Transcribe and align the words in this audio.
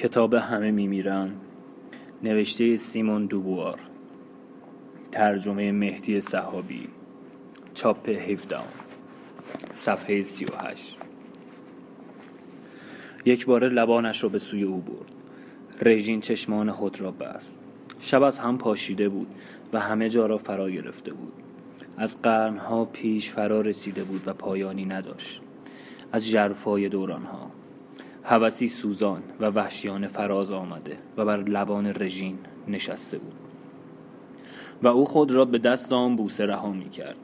کتاب 0.00 0.34
همه 0.34 0.70
میمیرن 0.70 1.30
نوشته 2.22 2.76
سیمون 2.76 3.26
دوبوار. 3.26 3.78
ترجمه 5.12 5.72
مهدی 5.72 6.20
صحابی. 6.20 6.88
چاپ 7.74 8.08
17 8.08 8.58
صفحه 9.74 10.22
38 10.22 10.96
یک 13.24 13.46
بار 13.46 13.68
لبانش 13.68 14.22
را 14.22 14.28
به 14.28 14.38
سوی 14.38 14.62
او 14.62 14.80
برد. 14.80 15.12
رژین 15.82 16.20
چشمان 16.20 16.72
خود 16.72 17.00
را 17.00 17.10
بست. 17.10 17.58
شب 18.00 18.22
از 18.22 18.38
هم 18.38 18.58
پاشیده 18.58 19.08
بود 19.08 19.28
و 19.72 19.80
همه 19.80 20.08
جا 20.08 20.26
را 20.26 20.38
فرا 20.38 20.70
گرفته 20.70 21.12
بود. 21.12 21.32
از 21.96 22.22
قرنها 22.22 22.84
پیش 22.84 23.30
فرا 23.30 23.60
رسیده 23.60 24.04
بود 24.04 24.22
و 24.26 24.34
پایانی 24.34 24.84
نداشت. 24.84 25.40
از 26.12 26.28
جرفای 26.28 26.88
دورانها. 26.88 27.59
هوسی 28.24 28.68
سوزان 28.68 29.22
و 29.40 29.46
وحشیانه 29.46 30.08
فراز 30.08 30.52
آمده 30.52 30.96
و 31.16 31.24
بر 31.24 31.36
لبان 31.36 31.86
رژین 31.86 32.38
نشسته 32.68 33.18
بود. 33.18 33.34
و 34.82 34.88
او 34.88 35.04
خود 35.04 35.30
را 35.30 35.44
به 35.44 35.58
دست 35.58 35.92
آن 35.92 36.16
بوسه 36.16 36.46
رها 36.46 36.72
می 36.72 36.90
کرد 36.90 37.16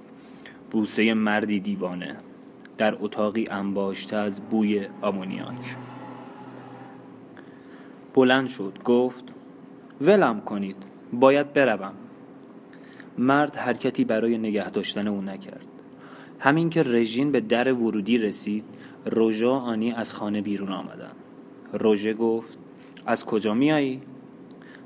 بوسه 0.71 1.15
مردی 1.15 1.61
دیوانه 1.61 2.17
در 2.79 2.97
اتاقی 3.01 3.47
انباشته 3.51 4.17
از 4.17 4.41
بوی 4.41 4.87
آمونیاک. 5.03 5.77
بلند 8.15 8.49
شد 8.49 8.79
گفت 8.85 9.25
ولم 10.01 10.41
کنید 10.41 10.77
باید 11.13 11.53
بروم. 11.53 11.93
مرد 13.19 13.57
حرکتی 13.57 14.05
برای 14.05 14.39
نگه 14.39 14.71
داشتن 14.71 15.09
او 15.09 15.23
نکرد. 15.23 15.67
همین 16.39 16.71
که 16.71 16.83
رژین 16.83 17.33
به 17.33 17.41
در 17.41 17.73
ورودی 17.73 18.19
رسید 18.19 18.65
روژه 19.07 19.47
آنی 19.47 19.93
از 19.93 20.13
خانه 20.13 20.41
بیرون 20.41 20.73
آمدند 20.73 21.17
روژه 21.73 22.15
گفت 22.15 22.59
از 23.07 23.25
کجا 23.25 23.55
میایی؟ 23.55 24.03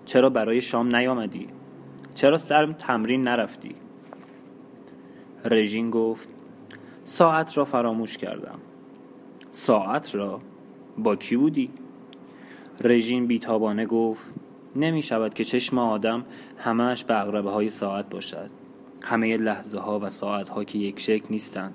چرا 0.04 0.30
برای 0.30 0.60
شام 0.60 0.96
نیامدی؟ 0.96 1.48
چرا 2.14 2.38
سرم 2.38 2.72
تمرین 2.72 3.22
نرفتی؟ 3.22 3.74
رژین 5.44 5.90
گفت 5.90 6.28
ساعت 7.04 7.56
را 7.56 7.64
فراموش 7.64 8.18
کردم 8.18 8.58
ساعت 9.52 10.14
را؟ 10.14 10.40
با 10.98 11.16
کی 11.16 11.36
بودی؟ 11.36 11.70
رژین 12.80 13.26
بیتابانه 13.26 13.86
گفت 13.86 14.22
نمی 14.76 15.02
شود 15.02 15.34
که 15.34 15.44
چشم 15.44 15.78
آدم 15.78 16.24
همهش 16.56 17.04
به 17.04 17.20
اقربه 17.20 17.50
های 17.50 17.70
ساعت 17.70 18.10
باشد 18.10 18.50
همه 19.02 19.36
لحظه 19.36 19.78
ها 19.78 19.98
و 19.98 20.10
ساعت 20.10 20.48
ها 20.48 20.64
که 20.64 20.78
یک 20.78 21.00
شکل 21.00 21.26
نیستند 21.30 21.74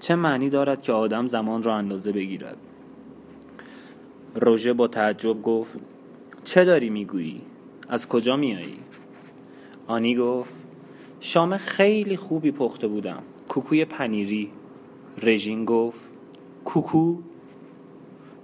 چه 0.00 0.14
معنی 0.14 0.50
دارد 0.50 0.82
که 0.82 0.92
آدم 0.92 1.26
زمان 1.26 1.62
را 1.62 1.74
اندازه 1.74 2.12
بگیرد؟ 2.12 2.56
روژه 4.34 4.72
با 4.72 4.88
تعجب 4.88 5.42
گفت 5.42 5.78
چه 6.44 6.64
داری 6.64 6.90
می‌گویی؟ 6.90 7.40
از 7.88 8.08
کجا 8.08 8.36
میایی 8.36 8.78
آنی 9.86 10.16
گفت 10.16 10.50
شام 11.20 11.56
خیلی 11.56 12.16
خوبی 12.16 12.50
پخته 12.50 12.86
بودم. 12.86 13.22
کوکوی 13.48 13.84
پنیری. 13.84 14.50
رژین 15.22 15.64
گفت 15.64 16.00
کوکو؟ 16.64 17.18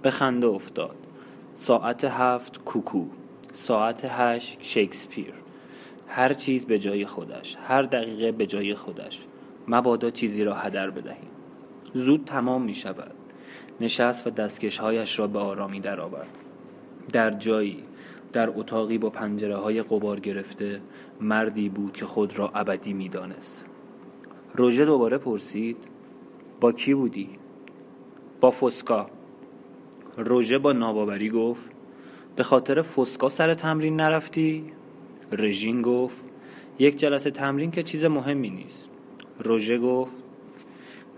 به 0.01 0.11
خنده 0.11 0.47
افتاد. 0.47 0.95
ساعت 1.55 2.03
هفت 2.03 2.63
کوکو. 2.63 3.05
ساعت 3.53 4.01
هشت 4.05 4.57
شکسپیر. 4.61 5.33
هر 6.07 6.33
چیز 6.33 6.65
به 6.65 6.79
جای 6.79 7.05
خودش. 7.05 7.57
هر 7.67 7.81
دقیقه 7.81 8.31
به 8.31 8.45
جای 8.45 8.75
خودش. 8.75 9.19
مبادا 9.67 10.09
چیزی 10.09 10.43
را 10.43 10.55
هدر 10.55 10.89
بدهیم. 10.89 11.29
زود 11.93 12.25
تمام 12.25 12.61
می 12.61 12.73
شود 12.73 13.11
نشست 13.81 14.27
و 14.27 14.29
دستکشهایش 14.29 15.19
را 15.19 15.27
به 15.27 15.39
آرامی 15.39 15.79
درآورد. 15.79 16.37
در 17.13 17.31
جایی 17.31 17.83
در 18.33 18.49
اتاقی 18.49 18.97
با 18.97 19.09
پنجره 19.09 19.55
های 19.55 19.83
قبار 19.83 20.19
گرفته 20.19 20.81
مردی 21.21 21.69
بود 21.69 21.93
که 21.93 22.05
خود 22.05 22.39
را 22.39 22.51
ابدی 22.55 22.93
می 22.93 23.09
دانست 23.09 23.65
روژه 24.55 24.85
دوباره 24.85 25.17
پرسید 25.17 25.77
با 26.59 26.71
کی 26.71 26.93
بودی؟ 26.93 27.29
با 28.41 28.51
فسکا. 28.51 29.09
روژه 30.17 30.57
با 30.57 30.73
ناباوری 30.73 31.29
گفت 31.29 31.61
به 32.35 32.43
خاطر 32.43 32.81
فسکا 32.81 33.29
سر 33.29 33.53
تمرین 33.53 33.95
نرفتی؟ 33.95 34.65
رژین 35.31 35.81
گفت 35.81 36.15
یک 36.79 36.95
جلسه 36.95 37.31
تمرین 37.31 37.71
که 37.71 37.83
چیز 37.83 38.05
مهمی 38.05 38.49
نیست. 38.49 38.90
روژه 39.43 39.77
گفت 39.77 40.11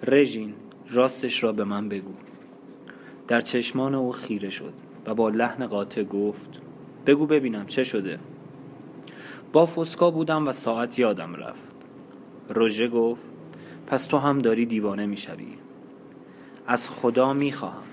رژین 0.03 0.53
راستش 0.91 1.44
را 1.44 1.51
به 1.51 1.63
من 1.63 1.89
بگو. 1.89 2.13
در 3.28 3.41
چشمان 3.41 3.95
او 3.95 4.11
خیره 4.11 4.50
شد 4.50 4.73
و 5.06 5.13
با 5.13 5.29
لحن 5.29 5.67
قاطع 5.67 6.03
گفت 6.03 6.50
بگو 7.06 7.25
ببینم 7.25 7.66
چه 7.66 7.84
شده. 7.84 8.19
با 9.53 9.66
فسکا 9.66 10.11
بودم 10.11 10.47
و 10.47 10.51
ساعت 10.51 11.00
یادم 11.00 11.35
رفت. 11.35 11.63
روژه 12.50 12.88
گفت 12.88 13.22
پس 13.88 14.06
تو 14.06 14.17
هم 14.17 14.40
داری 14.40 14.66
دیوانه 14.66 15.05
می‌شوی. 15.05 15.53
از 16.67 16.90
خدا 16.90 17.34
می‌خواهم. 17.34 17.84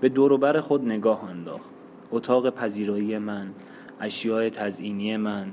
به 0.00 0.08
دوروبر 0.08 0.60
خود 0.60 0.84
نگاه 0.84 1.24
انداخت. 1.24 1.70
اتاق 2.10 2.50
پذیرایی 2.50 3.18
من 3.18 3.46
اشیاء 4.00 4.48
تزئینی 4.48 5.16
من 5.16 5.46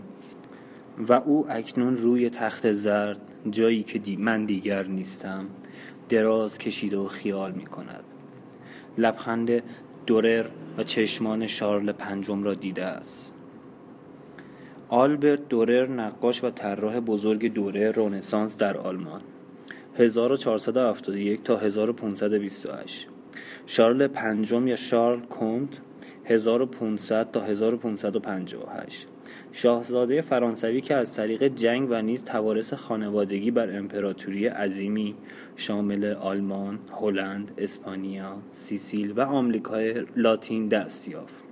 و 0.98 1.14
او 1.14 1.46
اکنون 1.50 1.98
روی 1.98 2.30
تخت 2.30 2.72
زرد 2.72 3.22
جایی 3.50 3.84
که 3.84 4.00
دی 4.00 4.16
من 4.16 4.46
دیگر 4.46 4.84
نیستم 4.84 5.46
دراز 6.10 6.58
کشیده 6.58 6.98
و 6.98 7.08
خیال 7.08 7.52
می 7.52 7.66
کند 7.66 8.04
لبخند 8.98 9.64
دورر 10.06 10.46
و 10.78 10.84
چشمان 10.84 11.48
شارل 11.48 11.92
پنجم 11.92 12.44
را 12.44 12.54
دیده 12.54 12.84
است. 12.84 13.34
آلبرت 14.90 15.48
دورر 15.50 15.88
نقاش 15.88 16.44
و 16.44 16.50
طراح 16.50 17.00
بزرگ 17.00 17.54
دوره 17.54 17.92
رونسانس 17.92 18.58
در 18.58 18.78
آلمان 18.78 19.22
1471 19.98 21.44
تا 21.44 21.58
1528 21.58 23.08
شارل 23.66 24.08
پنجم 24.08 24.68
یا 24.68 24.76
شارل 24.76 25.20
کنت 25.20 25.70
1500 26.26 27.32
تا 27.32 27.42
1558 27.42 29.08
شاهزاده 29.52 30.22
فرانسوی 30.22 30.82
که 30.82 30.96
از 30.96 31.14
طریق 31.14 31.44
جنگ 31.44 31.88
و 31.92 32.02
نیز 32.02 32.26
توارث 32.26 32.74
خانوادگی 32.74 33.52
بر 33.52 33.78
امپراتوری 33.78 34.48
عظیمی 34.48 35.16
شامل 35.56 36.06
آلمان، 36.06 36.80
هلند، 37.02 37.52
اسپانیا، 37.58 38.38
سیسیل 38.52 39.12
و 39.12 39.22
آمریکای 39.22 40.06
لاتین 40.16 40.68
دست 40.68 41.08
یافت. 41.08 41.44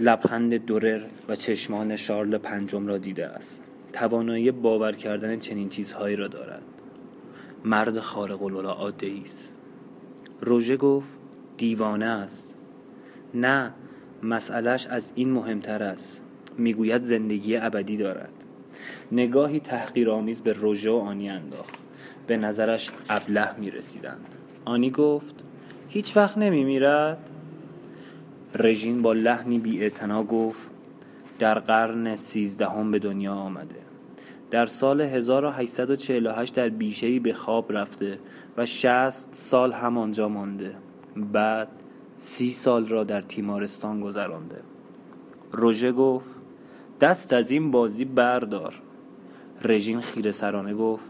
لبخند 0.00 0.54
دورر 0.54 1.02
و 1.28 1.36
چشمان 1.36 1.96
شارل 1.96 2.38
پنجم 2.38 2.86
را 2.86 2.98
دیده 2.98 3.26
است. 3.26 3.62
توانایی 3.92 4.50
باور 4.50 4.92
کردن 4.92 5.38
چنین 5.38 5.68
چیزهایی 5.68 6.16
را 6.16 6.28
دارد. 6.28 6.62
مرد 7.64 7.98
خارق 7.98 8.42
العاده 8.42 9.12
است. 9.24 9.52
روژه 10.40 10.76
گفت 10.76 11.08
دیوانه 11.56 12.06
است. 12.06 12.54
نه 13.34 13.72
مسئلهش 14.22 14.86
از 14.86 15.12
این 15.14 15.30
مهمتر 15.30 15.82
است. 15.82 16.20
می‌گوید 16.58 17.02
زندگی 17.02 17.56
ابدی 17.56 17.96
دارد. 17.96 18.32
نگاهی 19.12 19.60
تحقیرآمیز 19.60 20.40
به 20.40 20.52
روژه 20.52 20.90
و 20.90 20.94
آنی 20.94 21.30
انداخت. 21.30 21.74
به 22.26 22.36
نظرش 22.36 22.90
ابله 23.08 23.58
می 23.58 23.70
رسیدند 23.70 24.34
آنی 24.64 24.90
گفت 24.90 25.34
هیچ 25.88 26.16
وقت 26.16 26.38
نمی 26.38 26.64
میرد 26.64 27.18
رژین 28.54 29.02
با 29.02 29.12
لحنی 29.12 29.58
بی 29.58 29.90
گفت 30.28 30.70
در 31.38 31.58
قرن 31.58 32.16
سیزدهم 32.16 32.90
به 32.90 32.98
دنیا 32.98 33.34
آمده. 33.34 33.74
در 34.50 34.66
سال 34.66 35.00
1848 35.00 36.54
در 36.54 36.68
بیشهی 36.68 37.18
به 37.18 37.32
خواب 37.32 37.72
رفته 37.72 38.18
و 38.56 38.66
60 38.66 39.28
سال 39.32 39.72
همانجا 39.72 40.28
مانده. 40.28 40.74
بعد 41.16 41.68
سی 42.24 42.52
سال 42.52 42.88
را 42.88 43.04
در 43.04 43.20
تیمارستان 43.20 44.00
گذرانده. 44.00 44.60
روژه 45.52 45.92
گفت 45.92 46.30
دست 47.00 47.32
از 47.32 47.50
این 47.50 47.70
بازی 47.70 48.04
بردار. 48.04 48.74
رژین 49.62 50.00
خیره 50.00 50.32
سرانه 50.32 50.74
گفت 50.74 51.04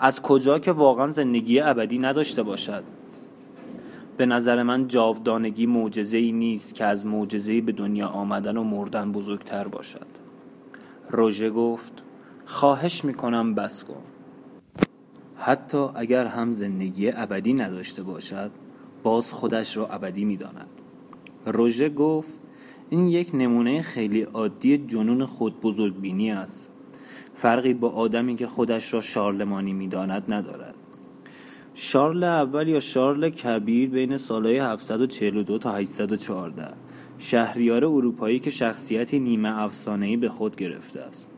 از 0.00 0.22
کجا 0.22 0.58
که 0.58 0.72
واقعا 0.72 1.10
زندگی 1.10 1.60
ابدی 1.60 1.98
نداشته 1.98 2.42
باشد؟ 2.42 2.84
به 4.16 4.26
نظر 4.26 4.62
من 4.62 4.88
جاودانگی 4.88 5.66
معجزه 5.66 6.16
ای 6.16 6.32
نیست 6.32 6.74
که 6.74 6.84
از 6.84 7.06
معجزه 7.06 7.60
به 7.60 7.72
دنیا 7.72 8.08
آمدن 8.08 8.56
و 8.56 8.62
مردن 8.62 9.12
بزرگتر 9.12 9.68
باشد. 9.68 10.06
روژه 11.10 11.50
گفت 11.50 12.02
خواهش 12.46 13.04
می‌کنم 13.04 13.54
بس 13.54 13.84
کن. 13.84 14.02
حتی 15.36 15.86
اگر 15.94 16.26
هم 16.26 16.52
زندگی 16.52 17.10
ابدی 17.14 17.54
نداشته 17.54 18.02
باشد 18.02 18.50
باز 19.04 19.32
خودش 19.32 19.76
را 19.76 19.86
ابدی 19.86 20.24
می‌داند. 20.24 20.68
روژه 21.46 21.88
گفت 21.88 22.32
این 22.90 23.08
یک 23.08 23.30
نمونه 23.34 23.82
خیلی 23.82 24.22
عادی 24.22 24.78
جنون 24.78 25.24
خود 25.24 25.60
بزرگبینی 25.60 26.30
است. 26.30 26.70
فرقی 27.34 27.74
با 27.74 27.90
آدمی 27.90 28.36
که 28.36 28.46
خودش 28.46 28.94
را 28.94 29.00
شارلمانی 29.00 29.72
می‌داند 29.72 30.32
ندارد. 30.32 30.74
شارل 31.74 32.24
اول 32.24 32.68
یا 32.68 32.80
شارل 32.80 33.28
کبیر 33.28 33.90
بین 33.90 34.16
سالهای 34.16 34.58
742 34.58 35.58
تا 35.58 35.72
814 35.72 36.74
شهریار 37.18 37.84
اروپایی 37.84 38.38
که 38.38 38.50
شخصیتی 38.50 39.18
نیمه 39.18 39.62
افسانه‌ای 39.62 40.16
به 40.16 40.28
خود 40.28 40.56
گرفته 40.56 41.00
است. 41.00 41.28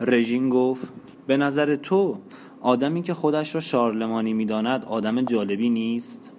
رژین 0.00 0.48
گفت 0.48 0.88
به 1.26 1.36
نظر 1.36 1.76
تو 1.76 2.18
آدمی 2.60 3.02
که 3.02 3.14
خودش 3.14 3.54
را 3.54 3.60
شارلمانی 3.60 4.32
می‌داند 4.32 4.84
آدم 4.84 5.22
جالبی 5.22 5.70
نیست؟ 5.70 6.32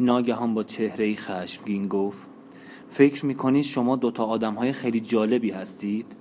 ناگهان 0.00 0.54
با 0.54 0.62
چهره 0.62 1.14
خشمگین 1.14 1.88
گفت 1.88 2.18
فکر 2.90 3.26
می‌کنید 3.26 3.64
شما 3.64 3.96
دوتا 3.96 4.24
آدم 4.24 4.54
های 4.54 4.72
خیلی 4.72 5.00
جالبی 5.00 5.50
هستید؟ 5.50 6.16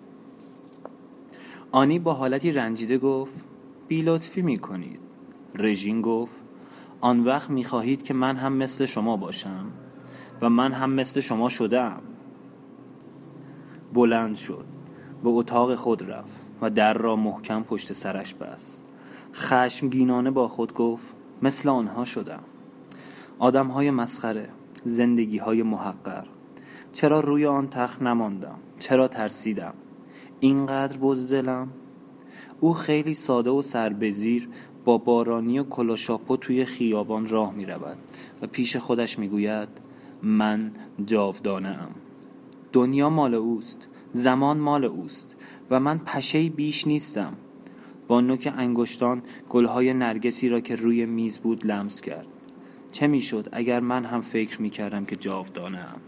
آنی 1.72 2.00
با 2.00 2.14
حالتی 2.14 2.52
رنجیده 2.52 2.98
گفت 2.98 3.46
بی 3.88 4.02
لطفی 4.02 4.42
می‌کنید. 4.42 5.00
رژین 5.56 6.02
گفت 6.02 6.36
آن 7.02 7.24
وقت 7.24 7.50
می‌خواهید 7.50 8.04
که 8.04 8.14
من 8.14 8.36
هم 8.36 8.54
مثل 8.54 8.86
شما 8.86 9.18
باشم 9.18 9.66
و 10.42 10.50
من 10.50 10.72
هم 10.72 10.92
مثل 10.92 11.20
شما 11.20 11.50
شدم 11.50 12.02
بلند 13.94 14.36
شد 14.36 14.66
به 15.24 15.30
اتاق 15.30 15.76
خود 15.76 16.12
رفت 16.12 16.46
و 16.62 16.70
در 16.70 16.94
را 16.94 17.16
محکم 17.16 17.64
پشت 17.64 17.94
سرش 17.94 18.34
بست. 18.34 18.89
خشمگینانه 19.34 20.32
با 20.32 20.48
خود 20.48 20.74
گفت 20.74 21.06
مثل 21.42 21.70
آنها 21.70 22.06
شدم. 22.06 22.44
آدم 23.40 23.68
های 23.68 23.92
مسخره 23.92 24.50
زندگی 24.86 25.38
های 25.38 25.64
محقر. 25.64 26.24
چرا 26.92 27.20
روی 27.20 27.46
آن 27.46 27.68
تخت 27.68 28.02
نماندم؟ 28.02 28.60
چرا 28.80 29.08
ترسیدم؟ 29.08 29.74
اینقدر 30.40 30.98
بزدلم؟ 30.98 31.68
او 32.60 32.74
خیلی 32.74 33.14
ساده 33.14 33.50
و 33.50 33.62
سربزیر 33.62 34.50
با 34.86 34.98
بارانی 34.98 35.60
و 35.60 35.64
کلاشاپو 35.64 36.38
توی 36.38 36.66
خیابان 36.66 37.28
راه 37.28 37.54
می 37.54 37.66
رود 37.66 37.98
و 38.42 38.48
پیش 38.48 38.78
خودش 38.78 39.20
می 39.20 39.28
گوید 39.28 39.70
من 40.24 40.72
جاودانه 41.06 41.70
ام 41.70 41.96
دنیا 42.74 43.10
مال 43.10 43.34
اوست 43.34 43.88
زمان 44.14 44.58
مال 44.58 44.86
اوست 44.86 45.36
و 45.72 45.80
من 45.80 45.98
پشه 45.98 46.50
بیش 46.50 46.88
نیستم. 46.88 47.34
با 48.10 48.22
نوک 48.22 48.54
انگشتان 48.58 49.22
گلهای 49.50 49.94
نرگسی 49.94 50.50
را 50.50 50.60
که 50.60 50.76
روی 50.76 51.06
میز 51.06 51.40
بود 51.40 51.66
لمس 51.66 52.02
کرد. 52.02 52.28
چه 52.92 53.08
می‌شد 53.08 53.50
اگر 53.52 53.80
من 53.80 54.06
هم 54.06 54.22
فکر 54.22 54.62
می 54.62 54.70
کردم 54.70 55.06
که 55.06 55.16
جاودانه 55.16 55.80
ام؟ 55.80 56.02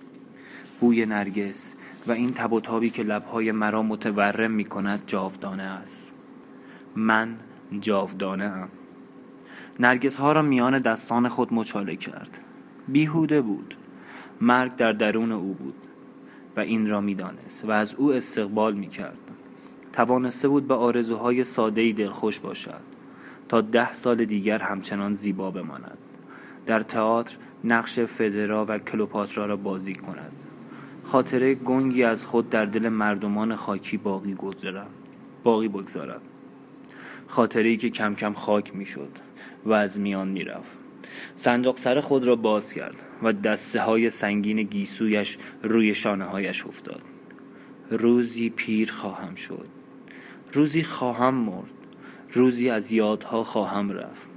بوی 0.80 1.06
نرگس 1.06 1.74
و 2.08 2.12
این 2.12 2.32
تب 2.32 2.54
و 2.54 2.60
تابی 2.60 2.90
که 2.90 3.04
لبهای 3.04 3.52
مرا 3.52 3.84
متورم 3.84 4.52
می 4.52 4.66
کند 4.66 5.04
جاودانه 5.08 5.64
است. 5.64 6.14
من 6.96 7.36
جاودانه 7.80 8.46
ام. 8.46 8.70
نرگس 9.80 10.16
ها 10.16 10.32
را 10.32 10.42
میان 10.42 10.80
دستان 10.80 11.28
خود 11.28 11.54
مچاله 11.54 11.96
کرد. 11.96 12.40
بیهوده 12.88 13.42
بود. 13.42 13.76
مرگ 14.42 14.76
در 14.76 14.92
درون 14.92 15.32
او 15.32 15.54
بود 15.54 15.76
و 16.58 16.60
این 16.60 16.88
را 16.88 17.02
می‌دانست 17.02 17.66
و 17.66 17.72
از 17.72 17.96
او 17.96 18.14
استقبال 18.14 18.74
می 18.74 18.88
کرد 18.88 19.31
توانسته 19.94 20.48
بود 20.48 20.68
به 20.68 20.74
آرزوهای 20.74 21.44
سادهی 21.44 21.94
دلخوش 21.94 22.40
باشد 22.40 22.82
تا 23.50 23.62
ده 23.62 23.94
سال 23.94 24.26
دیگر 24.26 24.60
همچنان 24.60 25.14
زیبا 25.14 25.52
بماند. 25.52 25.98
در 26.66 26.80
تئاتر 26.80 27.36
نقش 27.64 28.00
فدرا 28.00 28.66
و 28.70 28.80
کلوپاترا 28.80 29.46
را 29.46 29.58
بازی 29.58 29.96
کند. 29.96 30.32
خاطره 31.04 31.56
گنگی 31.56 32.04
از 32.04 32.26
خود 32.26 32.50
در 32.50 32.66
دل 32.66 32.90
مردمان 32.90 33.56
خاکی 33.56 33.98
باقی 33.98 34.34
گذارد. 34.34 34.88
باقی 35.44 35.68
بگذارد. 35.68 36.22
خاطره 37.28 37.70
ای 37.70 37.78
که 37.78 37.90
کم 37.90 38.14
کم 38.14 38.34
خاک 38.34 38.76
می‌شد 38.76 39.12
و 39.66 39.74
از 39.74 40.00
میان 40.00 40.28
می‌رفت. 40.28 40.78
صندوق 41.36 41.78
سر 41.78 42.02
خود 42.02 42.26
را 42.26 42.36
باز 42.36 42.74
کرد 42.74 42.96
و 43.24 43.34
دسته 43.34 43.82
های 43.82 44.10
سنگین 44.10 44.64
گیسویش 44.64 45.38
روی 45.64 45.94
شانه 45.94 46.26
هایش 46.26 46.66
افتاد. 46.66 47.02
روزی 47.92 48.50
پیر 48.50 48.92
خواهم 48.92 49.36
شد. 49.36 49.81
روزی 50.54 50.84
خواهم 50.84 51.34
مرد 51.34 51.72
روزی 52.34 52.70
از 52.70 52.92
یادها 52.92 53.44
خواهم 53.44 53.92
رفت. 53.92 54.28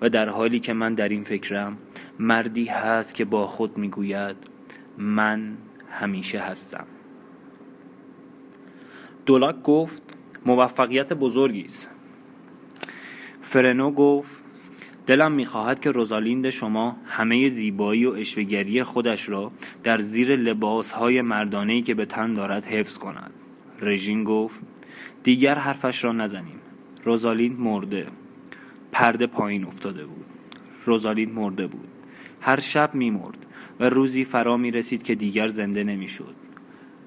و 0.00 0.08
در 0.08 0.28
حالی 0.28 0.60
که 0.60 0.72
من 0.72 0.94
در 0.94 1.08
این 1.08 1.24
فکرم 1.24 1.78
مردی 2.18 2.64
هست 2.64 3.14
که 3.14 3.24
با 3.24 3.46
خود 3.46 3.78
می‌گوید 3.78 4.36
من 4.98 5.56
همیشه 5.90 6.38
هستم. 6.38 6.86
دولاک 9.26 9.62
گفت 9.62 10.02
موفقیت 10.46 11.12
بزرگی 11.12 11.64
است. 11.64 11.90
فرنو 13.42 13.90
گفت 13.90 14.30
دلم 15.06 15.32
می‌خواهد 15.32 15.80
که 15.80 15.90
روزالیند 15.90 16.50
شما 16.50 16.96
همه 17.06 17.48
زیبایی 17.48 18.06
و 18.06 18.10
اشوگری 18.10 18.82
خودش 18.82 19.28
را 19.28 19.52
در 19.82 20.00
زیر 20.00 20.36
لباسهای 20.36 21.22
مردانهی 21.22 21.82
که 21.82 21.94
به 21.94 22.06
تن 22.06 22.34
دارد 22.34 22.64
حفظ 22.64 22.98
کند. 22.98 23.30
رژین 23.80 24.24
گفت 24.24 24.60
دیگر 25.22 25.54
حرفش 25.54 26.04
را 26.04 26.12
نزنیم. 26.12 26.60
روزالیند 27.04 27.60
مرده. 27.60 28.06
پرده 28.92 29.26
پایین 29.26 29.64
افتاده 29.64 30.06
بود. 30.06 30.26
روزالیند 30.84 31.34
مرده 31.34 31.66
بود. 31.66 31.88
هر 32.40 32.60
شب 32.60 32.94
میمرد 32.94 33.46
و 33.80 33.90
روزی 33.90 34.24
فرا 34.24 34.56
می 34.56 34.70
رسید 34.70 35.02
که 35.02 35.14
دیگر 35.14 35.48
زنده 35.48 35.84
نمی‌شد. 35.84 36.34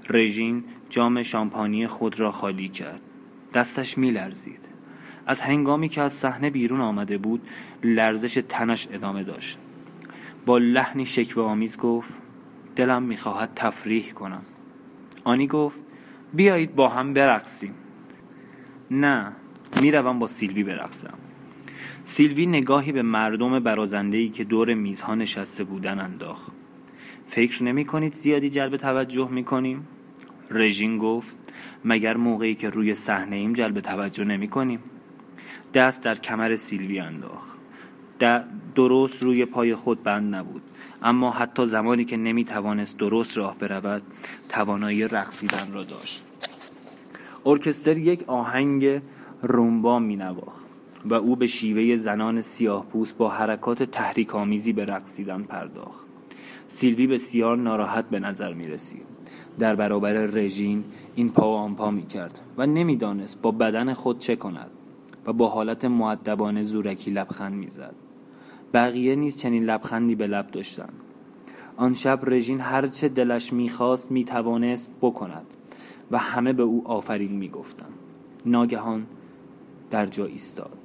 رژین 0.09 0.63
جام 0.89 1.24
شامپانی 1.24 1.88
خود 1.88 2.19
را 2.19 2.31
خالی 2.31 2.68
کرد. 2.68 3.01
دستش 3.53 3.97
می 3.97 4.12
لرزید 4.12 4.59
از 5.25 5.41
هنگامی 5.41 5.89
که 5.89 6.01
از 6.01 6.13
صحنه 6.13 6.50
بیرون 6.50 6.81
آمده 6.81 7.18
بود 7.18 7.47
لرزش 7.83 8.44
تنش 8.50 8.88
ادامه 8.91 9.24
داشت. 9.24 9.57
با 10.45 10.57
لحنی 10.57 11.06
شکوه 11.06 11.44
آمیز 11.44 11.77
گفت 11.77 12.13
دلم 12.75 13.03
می‌خواهد 13.03 13.51
تفریح 13.56 14.12
کنم. 14.12 14.41
آنی 15.24 15.47
گفت 15.47 15.80
بیایید 16.34 16.76
با 16.76 16.90
هم 16.90 17.14
برقصیم. 17.14 17.74
نه 18.92 19.31
می‌روم 19.81 20.20
با 20.20 20.28
سیلوی 20.28 20.64
برقصم. 20.64 21.14
سیلوی 22.06 22.46
نگاهی 22.46 22.92
به 22.92 23.02
مردم 23.02 23.60
برازندهی 23.60 24.30
که 24.30 24.44
دور 24.44 24.74
میزها 24.74 25.16
نشسته 25.16 25.64
بودن 25.64 26.00
انداخت. 26.00 26.52
فکر 27.30 27.64
نمی 27.64 27.86
کنید 27.86 28.14
زیادی 28.14 28.50
جلب 28.50 28.78
توجه 28.78 29.30
می 29.31 29.44
کنیم؟ 29.44 29.88
رژین 30.52 30.98
گفت 30.98 31.36
مگر 31.86 32.18
موقعی 32.18 32.56
که 32.56 32.70
روی 32.70 32.96
صحنه 32.96 33.36
ایم 33.36 33.54
جلب 33.54 33.80
توجه 33.80 34.24
نمی 34.24 34.48
کنیم؟ 34.48 34.80
دست 35.74 36.04
در 36.04 36.16
کمر 36.16 36.56
سیلوی 36.56 37.00
انداخت. 37.00 37.60
درست 38.75 39.24
روی 39.24 39.46
پای 39.46 39.75
خود 39.75 40.04
بند 40.04 40.36
نبود. 40.36 40.62
اما 41.03 41.32
حتی 41.32 41.65
زمانی 41.65 42.06
که 42.06 42.18
نمی 42.18 42.46
توانست 42.46 42.98
درست 42.98 43.38
راه 43.38 43.58
برود 43.58 44.03
توانایی 44.50 45.08
رقصیدن 45.08 45.74
را 45.74 45.84
داشت. 45.84 46.28
ارکستر 47.46 47.98
یک 47.98 48.24
آهنگ 48.27 49.01
رومبا 49.41 50.00
می 50.00 50.15
نواخت 50.15 50.65
و 51.05 51.13
او 51.13 51.36
به 51.36 51.48
شیوه 51.48 51.96
زنان 51.96 52.41
سیاه 52.41 52.86
پوست 52.86 53.17
با 53.17 53.29
حرکات 53.29 53.84
تحریک 53.84 54.36
آمیزی 54.36 54.74
به 54.74 54.86
رقصیدن 54.86 55.43
پرداخت. 55.43 56.05
سیلوی 56.67 57.08
بسیار 57.08 57.58
ناراحت 57.58 58.10
به 58.10 58.19
نظر 58.19 58.53
می 58.53 58.67
رسید 58.67 59.05
در 59.60 59.75
برابر 59.75 60.13
رژین 60.13 60.84
این 61.15 61.29
پا 61.29 61.51
و 61.51 61.55
آن 61.55 61.75
پا 61.75 61.91
می 61.91 62.05
کرد 62.05 62.39
و 62.58 62.65
نمی‌دانست 62.65 63.41
با 63.41 63.51
بدن 63.51 63.93
خود 63.93 64.19
چه 64.19 64.36
کند 64.36 64.72
و 65.25 65.34
با 65.34 65.48
حالت 65.50 65.86
معدبانه 65.86 66.63
زورکی 66.63 67.12
لبخند 67.12 67.53
می‌زد. 67.53 67.96
بقیه 68.74 69.15
نیز 69.15 69.38
چنین 69.38 69.63
لبخندی 69.63 70.15
به 70.15 70.27
لب 70.27 70.51
داشتند. 70.51 70.93
آن 71.77 71.93
شب 71.93 72.19
رژین 72.24 72.60
هرچه 72.60 73.10
دلش 73.10 73.53
می‌خواست 73.53 74.12
می‌توانست 74.12 74.91
بکند. 75.01 75.46
و 76.12 76.18
همه 76.18 76.54
به 76.54 76.63
او 76.63 76.88
آفرین 76.88 77.32
می‌گفتند. 77.32 77.94
ناگهان 78.46 79.06
در 79.92 80.06
جا 80.06 80.25
ایستاد. 80.25 80.78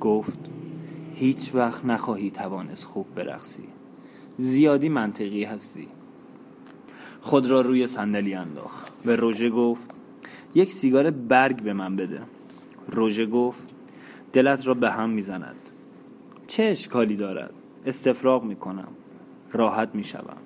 گفت 0.00 0.38
هیچ 1.14 1.54
وقت 1.54 1.84
نخواهی 1.84 2.30
توانست 2.30 2.84
خوب 2.84 3.14
برقصی. 3.14 3.68
زیادی 4.36 4.88
منطقی 4.88 5.44
هستی. 5.44 5.88
خود 7.20 7.46
را 7.46 7.60
روی 7.60 7.86
صندلی 7.86 8.34
انداخت. 8.34 8.92
به 9.04 9.16
روژه 9.16 9.50
گفت 9.50 9.90
یک 10.54 10.72
سیگار 10.72 11.10
برگ 11.10 11.62
به 11.62 11.72
من 11.72 11.96
بده. 11.96 12.20
روژه 12.88 13.26
گفت 13.26 13.62
دلت 14.32 14.66
را 14.66 14.74
به 14.74 14.90
هم 14.90 15.10
می‌زند. 15.10 15.56
چه 16.46 16.62
اشکالی 16.62 17.16
دارد؟ 17.16 17.52
استفراغ 17.86 18.44
می‌کنم. 18.44 18.88
راحت 19.52 19.94
می‌شوم. 19.94 20.36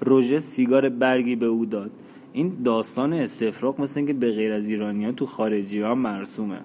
روژه 0.00 0.40
سیگار 0.40 0.88
برگی 0.88 1.36
به 1.36 1.46
او 1.46 1.66
داد. 1.66 1.90
این 2.38 2.62
داستان 2.64 3.12
استفراغ 3.12 3.80
مثل 3.80 4.00
اینکه 4.00 4.12
به 4.12 4.32
غیر 4.32 4.52
از 4.52 4.66
ایرانیان 4.66 5.14
تو 5.14 5.26
خارجی 5.26 5.80
ها 5.80 5.94
مرسومه. 5.94 6.60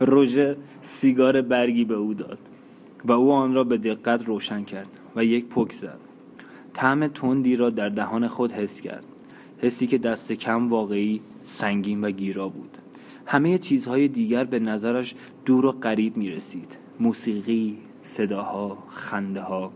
روژه 0.00 0.56
سیگار 0.82 1.42
برگی 1.42 1.84
به 1.84 1.94
او 1.94 2.14
داد 2.14 2.38
و 3.04 3.12
او 3.12 3.32
آن 3.32 3.54
را 3.54 3.64
به 3.64 3.78
دقت 3.78 4.26
روشن 4.26 4.62
کرد 4.62 4.88
و 5.16 5.24
یک 5.24 5.46
پک 5.46 5.72
زد. 5.72 5.98
طعم 6.74 7.06
تندی 7.06 7.56
را 7.56 7.70
در 7.70 7.88
دهان 7.88 8.28
خود 8.28 8.52
حس 8.52 8.80
کرد 8.80 9.04
حسی 9.58 9.86
که 9.86 9.98
دست 9.98 10.32
کم 10.32 10.68
واقعی 10.68 11.20
سنگین 11.44 12.04
و 12.04 12.10
گیرا 12.10 12.48
بود. 12.48 12.78
همه 13.26 13.58
چیزهای 13.58 14.08
دیگر 14.08 14.44
به 14.44 14.58
نظرش 14.58 15.14
دور 15.44 15.66
و 15.66 15.72
قریب 15.72 16.16
می 16.16 16.30
رسید 16.30 16.76
موسیقی، 17.00 17.78
صداها، 18.02 18.78
خنده 18.88 19.40
ها 19.40 19.72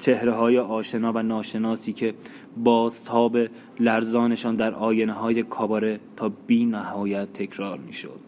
چهره 0.00 0.32
های 0.32 0.58
آشنا 0.58 1.12
و 1.12 1.22
ناشناسی 1.22 1.92
که 1.92 2.14
بازتاب 2.56 3.36
لرزانشان 3.80 4.56
در 4.56 4.74
آینه 4.74 5.12
های 5.12 5.42
کاباره 5.42 6.00
تا 6.16 6.28
بی 6.46 6.64
نهایت 6.64 7.32
تکرار 7.32 7.78
می 7.78 7.92
شد 7.92 8.20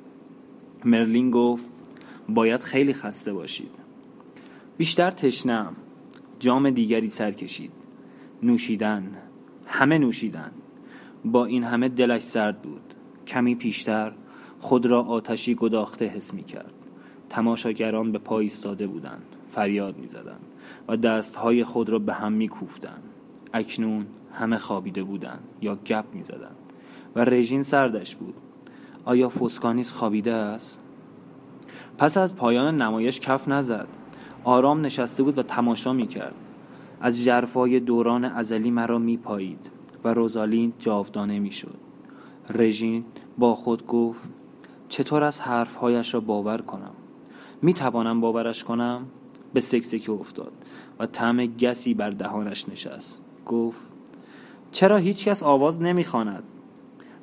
مرلین 0.84 1.30
گفت 1.30 1.64
باید 2.28 2.62
خیلی 2.62 2.94
خسته 2.94 3.32
باشید. 3.32 3.74
بیشتر 4.78 5.10
تشنم 5.10 5.76
جام 6.38 6.70
دیگری 6.70 7.08
سر 7.08 7.32
کشید. 7.32 7.72
نوشیدن. 8.42 9.16
همه 9.66 9.98
نوشیدن. 9.98 10.50
با 11.24 11.44
این 11.44 11.64
همه 11.64 11.88
دلش 11.88 12.22
سرد 12.22 12.62
بود. 12.62 12.94
کمی 13.26 13.54
پیشتر 13.54 14.12
خود 14.60 14.86
را 14.86 15.02
آتشی 15.02 15.54
گداخته 15.54 16.06
حس 16.06 16.34
می 16.34 16.44
کرد 16.44 16.74
تماشاگران 17.30 18.12
به 18.12 18.18
پای 18.18 18.44
ایستاده 18.44 18.86
بودند. 18.86 19.26
فریاد 19.54 19.98
می 19.98 20.08
زدند 20.08 20.51
و 20.88 20.97
دستهای 20.97 21.64
خود 21.64 21.88
را 21.88 21.99
به 21.99 22.14
هم 22.14 22.33
می 22.33 22.49
کوفتند 22.49 23.02
اکنون 23.52 24.07
همه 24.33 24.59
خوابیده 24.59 25.02
بودند 25.02 25.45
یا 25.61 25.76
گپ 25.76 26.04
می 26.12 26.25
زدند 26.25 26.57
و 27.16 27.25
رژین 27.25 27.62
سردش 27.62 28.16
بود. 28.16 28.35
آیا 29.04 29.28
فوسکانیس 29.28 29.92
خوابیده 29.92 30.33
است؟ 30.33 30.78
پس 31.99 32.16
از 32.16 32.37
پایان 32.37 32.83
نمایش 32.83 33.21
کف 33.21 33.49
نزد. 33.49 33.88
آرام 34.45 34.81
نشسته 34.81 35.23
بود 35.23 35.38
و 35.38 35.42
تماشا 35.42 35.92
می 35.92 36.07
کرد 36.07 36.35
از 37.00 37.25
جرفای 37.25 37.81
دوران 37.81 38.25
ازلی 38.25 38.71
مرا 38.71 38.99
می 38.99 39.16
پایید 39.16 39.71
و 40.04 40.14
روزالین 40.14 40.73
جاودانه 40.78 41.38
می 41.38 41.50
شد 41.50 41.78
رژین 42.50 43.04
با 43.38 43.54
خود 43.54 43.87
گفت 43.87 44.31
چطور 44.88 45.25
از 45.25 45.40
حرفهایش 45.40 46.14
را 46.14 46.21
باور 46.21 46.59
کنم؟ 46.59 46.95
می 47.62 47.75
توانم 47.75 48.21
باورش 48.21 48.64
کنم؟ 48.64 49.07
به 49.52 49.61
سکسکه 49.61 50.12
افتاد 50.12 50.52
و 50.99 51.06
طعم 51.06 51.47
گسی 51.47 51.94
بر 51.94 52.11
دهانش 52.11 52.68
نشست. 52.68 53.18
گفت 53.47 53.80
چرا 54.73 54.97
هیچ 54.97 55.28
کس 55.28 55.42
آواز 55.42 55.82
نمی‌خواند؟ 55.82 56.42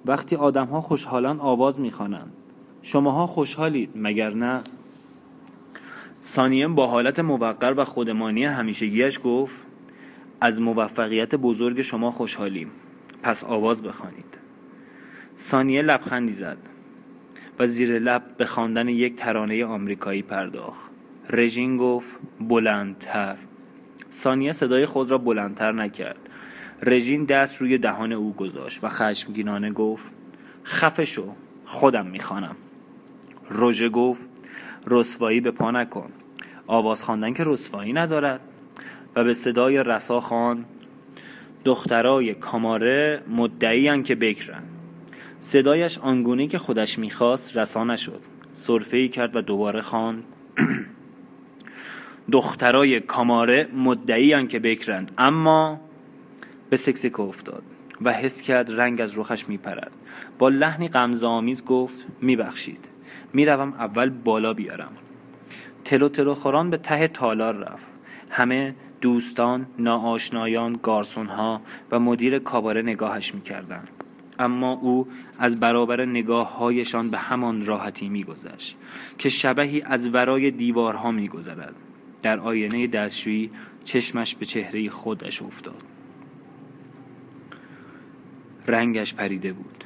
وقتی 0.05 0.35
آدمها 0.35 0.81
خوشحالان 0.81 1.39
آواز 1.39 1.79
می‌خوانند. 1.79 2.31
شماها 2.81 3.27
خوشحالید 3.27 3.89
مگر 3.95 4.33
نه؟ 4.33 4.61
سانیم 6.21 6.75
با 6.75 6.87
حالت 6.87 7.19
موقر 7.19 7.73
و 7.77 7.85
خودمانی 7.85 8.45
همیشگیش 8.45 9.19
گفت 9.23 9.55
از 10.41 10.61
موفقیت 10.61 11.35
بزرگ 11.35 11.81
شما 11.81 12.11
خوشحالیم. 12.11 12.71
پس 13.23 13.43
آواز 13.43 13.83
بخوانید. 13.83 14.37
سانیه 15.37 15.81
لبخندی 15.81 16.33
زد 16.33 16.57
و 17.59 17.67
زیر 17.67 17.99
لب 17.99 18.23
به 18.37 18.45
خواندن 18.45 18.87
یک 18.87 19.15
ترانه 19.15 19.65
آمریکایی 19.65 20.21
پرداخت. 20.21 20.88
رژین 21.29 21.77
گفت 21.77 22.15
بلندتر. 22.41 23.35
سانیه 24.09 24.51
صدای 24.51 24.85
خود 24.85 25.11
را 25.11 25.17
بلندتر 25.17 25.71
نکرد. 25.71 26.17
رژین 26.83 27.25
دست 27.25 27.61
روی 27.61 27.77
دهان 27.77 28.11
او 28.11 28.33
گذاشت 28.33 28.83
و 28.83 28.89
خشمگینانه 28.89 29.71
گفت 29.71 30.05
خفه 30.65 31.05
شو 31.05 31.35
خودم 31.65 32.05
می‌خوانم. 32.05 32.55
روژه 33.49 33.89
گفت 33.89 34.29
رسوایی 34.87 35.41
به 35.41 35.51
پا 35.51 35.71
نکن. 35.71 36.11
آواز 36.67 37.03
خواندن 37.03 37.33
که 37.33 37.43
رسوایی 37.45 37.93
ندارد. 37.93 38.41
و 39.15 39.23
به 39.23 39.33
صدای 39.33 39.83
رسا 39.83 40.21
خان 40.21 40.65
دخترای 41.63 42.33
کاماره 42.33 43.23
مدعیان 43.27 44.03
که 44.03 44.15
بکرن. 44.15 44.63
صدایش 45.39 45.97
آنگونه 45.97 46.47
که 46.47 46.57
خودش 46.57 46.99
می‌خواست 46.99 47.57
رسا 47.57 47.83
نشد. 47.83 48.21
صرفه 48.53 48.97
ای 48.97 49.09
کرد 49.09 49.35
و 49.35 49.41
دوباره 49.41 49.81
خواند 49.81 50.23
دخترای 52.31 52.99
کاماره 52.99 53.67
مدعیان 53.75 54.47
که 54.47 54.59
بکرند. 54.59 55.11
اما 55.17 55.79
به 56.69 56.77
سکسک 56.77 57.19
افتاد 57.19 57.63
و 58.01 58.13
حس 58.13 58.41
کرد 58.41 58.71
رنگ 58.71 59.01
از 59.01 59.17
رخش 59.17 59.49
میپرد. 59.49 59.91
با 60.39 60.49
لحنی 60.49 60.87
غمزه 60.87 61.27
آمیز 61.27 61.65
گفت 61.65 62.05
میبخشید. 62.21 62.85
می‌روم 63.33 63.73
اول 63.73 64.09
بالا 64.09 64.53
بیارم. 64.53 64.91
تلو 65.85 66.09
تلو 66.09 66.35
خوران 66.35 66.69
به 66.69 66.77
ته 66.77 67.07
تالار 67.07 67.55
رفت. 67.55 67.85
همه 68.29 68.75
دوستان 69.01 69.65
ناآشنایان 69.79 70.79
گارسونها 70.83 71.61
و 71.91 71.99
مدیر 71.99 72.39
کاباره 72.39 72.81
نگاهش 72.81 73.35
می‌کردند. 73.35 73.87
اما 74.39 74.71
او 74.71 75.07
از 75.39 75.59
برابر 75.59 76.05
نگاه 76.05 76.57
هایشان 76.57 77.09
به 77.09 77.17
همان 77.17 77.65
راحتی 77.65 78.09
میگذشت 78.09 78.77
که 79.17 79.29
شبهی 79.29 79.81
از 79.81 80.13
ورای 80.13 80.51
دیوارها 80.51 81.11
میگذرد. 81.11 81.75
در 82.21 82.39
آینه 82.39 82.87
دستشویی 82.87 83.51
چشمش 83.83 84.35
به 84.35 84.45
چهره 84.45 84.89
خودش 84.89 85.41
افتاد. 85.41 85.83
رنگش 88.67 89.13
پریده 89.13 89.53
بود. 89.53 89.83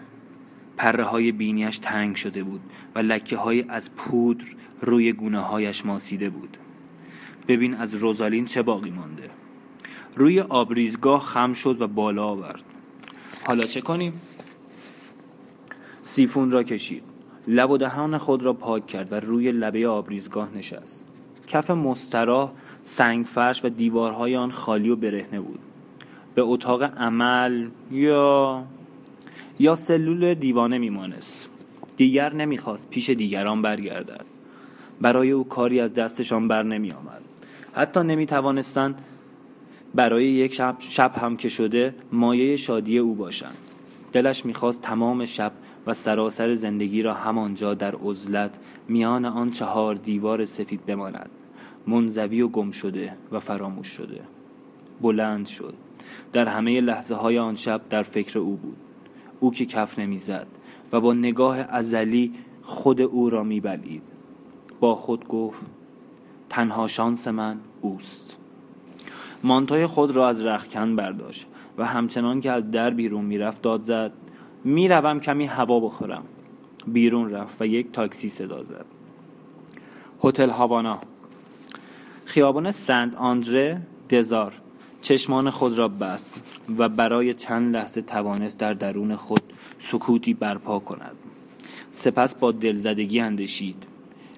پره 0.77 1.03
های 1.03 1.31
بینیش 1.31 1.77
تنگ 1.77 2.15
شده 2.15 2.43
بود 2.43 2.61
و 2.95 2.99
لکه 2.99 3.37
های 3.37 3.65
از 3.69 3.95
پودر 3.95 4.45
روی 4.81 5.13
گونه 5.13 5.39
هایش 5.39 5.85
ماسیده 5.85 6.29
بود. 6.29 6.57
ببین 7.47 7.73
از 7.73 7.95
روزالین 7.95 8.45
چه 8.45 8.61
باقی 8.61 8.89
مانده. 8.89 9.29
روی 10.15 10.39
آبریزگاه 10.39 11.21
خم 11.21 11.53
شد 11.53 11.81
و 11.81 11.87
بالا 11.87 12.25
آورد. 12.25 12.63
حالا 13.47 13.63
چه 13.63 13.81
کنیم؟ 13.81 14.21
سیفون 16.01 16.51
را 16.51 16.63
کشید. 16.63 17.03
لب 17.47 17.71
و 17.71 17.77
دهان 17.77 18.17
خود 18.17 18.43
را 18.43 18.53
پاک 18.53 18.87
کرد 18.87 19.11
و 19.11 19.15
روی 19.15 19.51
لبه 19.51 19.87
آبریزگاه 19.87 20.57
نشست. 20.57 21.12
کف 21.53 21.71
مستراح 21.71 22.51
سنگ 22.83 23.25
فرش 23.25 23.65
و 23.65 23.69
دیوارهای 23.69 24.35
آن 24.35 24.51
خالی 24.51 24.89
و 24.89 24.95
برهنه 24.95 25.39
بود. 25.39 25.59
به 26.35 26.41
اتاق 26.41 26.83
عمل 26.83 27.69
یا 27.91 28.63
یا 29.59 29.75
سلول 29.75 30.33
دیوانه 30.33 30.77
میمانست. 30.77 31.47
دیگر 31.97 32.33
نمی‌خواست 32.33 32.89
پیش 32.89 33.09
دیگران 33.09 33.61
برگردد. 33.61 34.25
برای 35.01 35.31
او 35.31 35.47
کاری 35.47 35.79
از 35.79 35.93
دستشان 35.93 36.47
بر 36.47 36.63
نمی 36.63 36.91
آمد 36.91 37.21
حتی 37.73 37.99
نمی 37.99 38.25
توانستند 38.25 39.01
برای 39.95 40.25
یک 40.25 40.53
شب, 40.53 40.75
شب 40.79 41.11
هم 41.15 41.37
که 41.37 41.49
شده 41.49 41.95
مایه 42.11 42.57
شادی 42.57 42.97
او 42.97 43.15
باشند. 43.15 43.57
دلش 44.13 44.45
می‌خواست 44.45 44.81
تمام 44.81 45.25
شب 45.25 45.51
و 45.87 45.93
سراسر 45.93 46.55
زندگی 46.55 47.01
را 47.01 47.13
همانجا 47.13 47.73
در 47.73 47.95
عزلت 47.95 48.51
میان 48.87 49.25
آن 49.25 49.51
چهار 49.51 49.95
دیوار 49.95 50.45
سفید 50.45 50.85
بماند. 50.85 51.29
منزوی 51.87 52.41
و 52.41 52.47
گم 52.47 52.71
شده 52.71 53.13
و 53.31 53.39
فراموش 53.39 53.87
شده. 53.87 54.21
بلند 55.01 55.47
شد. 55.47 55.73
در 56.33 56.45
همه 56.45 56.81
لحظه 56.81 57.15
های 57.15 57.39
آن 57.39 57.55
شب 57.55 57.81
در 57.89 58.03
فکر 58.03 58.39
او 58.39 58.55
بود. 58.55 58.77
او 59.39 59.51
که 59.51 59.65
کف 59.65 59.99
نمی‌زد 59.99 60.47
و 60.91 61.01
با 61.01 61.13
نگاه 61.13 61.57
ازلی 61.57 62.33
خود 62.61 63.01
او 63.01 63.29
را 63.29 63.43
میبلید 63.43 64.03
با 64.79 64.95
خود 64.95 65.27
گفت 65.27 65.61
تنها 66.49 66.87
شانس 66.87 67.27
من 67.27 67.57
اوست. 67.81 68.35
مانتوی 69.43 69.87
خود 69.87 70.11
را 70.11 70.29
از 70.29 70.41
رخکن 70.41 70.95
برداشت 70.95 71.47
و 71.77 71.85
همچنان 71.85 72.41
که 72.41 72.51
از 72.51 72.71
در 72.71 72.89
بیرون 72.89 73.25
می‌رفت 73.25 73.61
داد 73.61 73.81
زد 73.81 74.11
می‌روم 74.63 75.19
کمی 75.19 75.45
هوا 75.45 75.79
بخورم. 75.79 76.23
بیرون 76.87 77.31
رفت 77.31 77.61
و 77.61 77.65
یک 77.65 77.91
تاکسی 77.91 78.29
صدا 78.29 78.63
زد. 78.63 78.85
هتل 80.23 80.49
هاوانا 80.49 80.99
خیابان 82.25 82.71
سنت 82.71 83.15
آندره 83.15 83.81
دزار. 84.09 84.53
چشمان 85.01 85.49
خود 85.49 85.77
را 85.77 85.87
بست 85.87 86.41
و 86.77 86.89
برای 86.89 87.33
چند 87.33 87.75
لحظه 87.75 88.01
توانست 88.01 88.57
در 88.57 88.73
درون 88.73 89.15
خود 89.15 89.41
سکوتی 89.79 90.33
برپا 90.33 90.79
کند. 90.79 91.15
سپس 91.91 92.35
با 92.35 92.51
دلزدگی 92.51 93.19
اندشید 93.19 93.83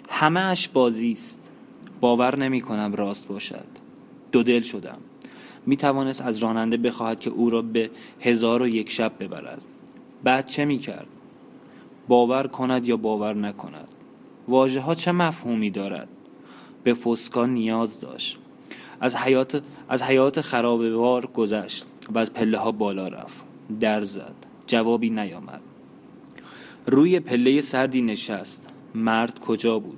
همه 0.09 0.39
اش 0.39 0.67
بازی 0.67 1.11
است. 1.11 1.51
باور 1.99 2.37
نمی 2.37 2.61
کنم 2.61 2.93
راست 2.95 3.27
باشد. 3.27 3.67
دو 4.31 4.43
دل 4.43 4.61
شدم. 4.61 4.97
می 5.65 5.77
توانست 5.77 6.21
از 6.21 6.37
راننده 6.37 6.77
بخواهد 6.77 7.19
که 7.19 7.29
او 7.29 7.49
را 7.49 7.61
به 7.61 7.89
هزار 8.19 8.61
و 8.61 8.67
یک 8.67 8.91
شب 8.91 9.11
ببرد. 9.19 9.61
بعد 10.23 10.45
چه 10.45 10.65
می 10.65 10.77
کرد؟ 10.77 11.07
باور 12.07 12.47
کند 12.47 12.85
یا 12.85 12.97
باور 12.97 13.33
نکند؟ 13.35 13.87
واژه 14.47 14.81
ها 14.81 14.95
چه 14.95 15.11
مفهومی 15.11 15.69
دارد؟ 15.69 16.07
به 16.85 16.93
فسکا 16.93 17.45
نیاز 17.45 17.99
داشت. 17.99 18.37
از 18.99 19.15
حیات 19.15 19.61
از 19.89 20.01
حیات 20.01 20.41
خرابوار 20.41 21.25
گذشت 21.25 21.85
و 22.09 22.17
از 22.17 22.33
پله 22.33 22.57
ها 22.57 22.71
بالا 22.71 23.07
رفت. 23.07 23.45
در 23.79 24.05
زد. 24.05 24.35
جوابی 24.67 25.09
نیامد. 25.09 25.61
روی 26.85 27.19
پله 27.19 27.61
سردی 27.61 28.01
نشست. 28.01 28.65
مرد 28.95 29.39
کجا 29.39 29.79
بود؟ 29.79 29.97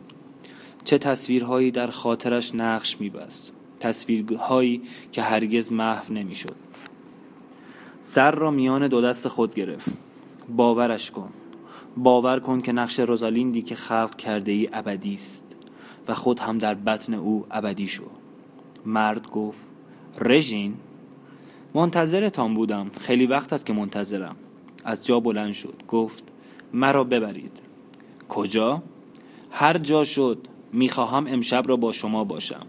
چه 0.84 0.98
تصویرهایی 0.98 1.72
در 1.72 1.88
خاطرش 1.88 2.56
نقش 2.56 3.02
میبست؟ 3.02 3.52
تصویرهایی 3.80 4.82
که 5.12 5.22
هرگز 5.22 5.72
محو 5.72 6.14
نمی‌شد. 6.14 6.56
سر 8.02 8.32
را 8.32 8.52
میان 8.52 8.88
دو 8.88 9.02
دست 9.02 9.28
خود 9.28 9.56
گرفت. 9.56 9.90
باورش 10.56 11.12
کن. 11.12 11.30
باور 11.98 12.40
کن 12.40 12.62
که 12.62 12.72
نقش 12.72 13.00
روزالیندی 13.00 13.62
که 13.62 13.76
خلق 13.76 14.16
کرده 14.16 14.52
ای 14.52 14.70
ابدی 14.74 15.14
است. 15.14 15.47
و 16.08 16.14
خود 16.14 16.40
هم 16.40 16.58
در 16.58 16.74
بطن 16.74 17.14
او 17.14 17.46
ابدی 17.52 17.88
شو. 17.88 18.04
مرد 18.86 19.30
گفت 19.30 19.60
رژین 20.20 20.74
منتظرتان 21.74 22.54
بودم. 22.54 22.90
خیلی 23.02 23.26
وقت 23.26 23.54
است 23.54 23.66
که 23.66 23.74
منتظرم. 23.74 24.36
از 24.84 25.06
جا 25.06 25.20
بلند 25.20 25.54
شد. 25.54 25.84
گفت 25.88 26.24
مرا 26.74 27.04
ببرید. 27.04 27.60
کجا؟ 28.30 28.84
هر 29.52 29.78
جا 29.78 30.04
شد. 30.04 30.48
می‌خواهم 30.74 31.28
امشب 31.28 31.64
را 31.68 31.76
با 31.76 31.92
شما 31.92 32.24
باشم. 32.24 32.66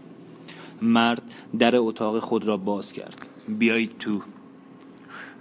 مرد 0.81 1.21
در 1.59 1.75
اتاق 1.75 2.19
خود 2.19 2.45
را 2.47 2.57
باز 2.57 2.93
کرد. 2.93 3.25
بیایید 3.47 3.97
تو. 3.99 4.21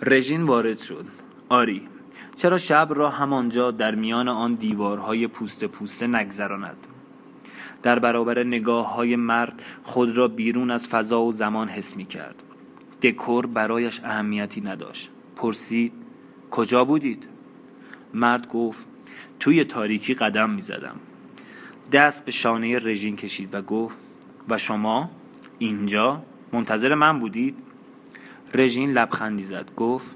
رژین 0.02 0.42
وارد 0.42 0.78
شد. 0.78 1.04
آری 1.48 1.82
چرا 2.36 2.58
شب 2.58 2.88
را 2.90 3.10
همانجا 3.10 3.70
در 3.70 3.94
میان 3.94 4.28
آن 4.28 4.54
دیوارهای 4.54 5.26
پوست 5.26 5.64
پوسته 5.64 6.06
نگذراند؟ 6.06 6.76
در 7.82 7.98
برابر 7.98 8.42
نگاه 8.42 8.94
های 8.94 9.16
مرد 9.16 9.62
خود 9.82 10.16
را 10.16 10.28
بیرون 10.28 10.70
از 10.70 10.88
فضا 10.88 11.22
و 11.22 11.32
زمان 11.32 11.68
حس 11.68 11.96
می 11.96 12.04
کرد 12.04 12.42
دکور 13.02 13.46
برایش 13.46 14.00
اهمیتی 14.04 14.60
نداشت 14.60 15.10
پرسید 15.36 15.92
کجا 16.50 16.84
بودید؟ 16.84 17.24
مرد 18.14 18.48
گفت 18.48 18.86
توی 19.40 19.64
تاریکی 19.64 20.14
قدم 20.14 20.50
می 20.50 20.62
زدم 20.62 20.96
دست 21.92 22.24
به 22.24 22.32
شانه 22.32 22.78
رژین 22.78 23.16
کشید 23.16 23.54
و 23.54 23.62
گفت 23.62 23.96
و 24.48 24.58
شما 24.58 25.10
اینجا 25.58 26.22
منتظر 26.52 26.94
من 26.94 27.20
بودید؟ 27.20 27.56
رژین 28.54 28.92
لبخندی 28.92 29.44
زد 29.44 29.70
گفت 29.76 30.06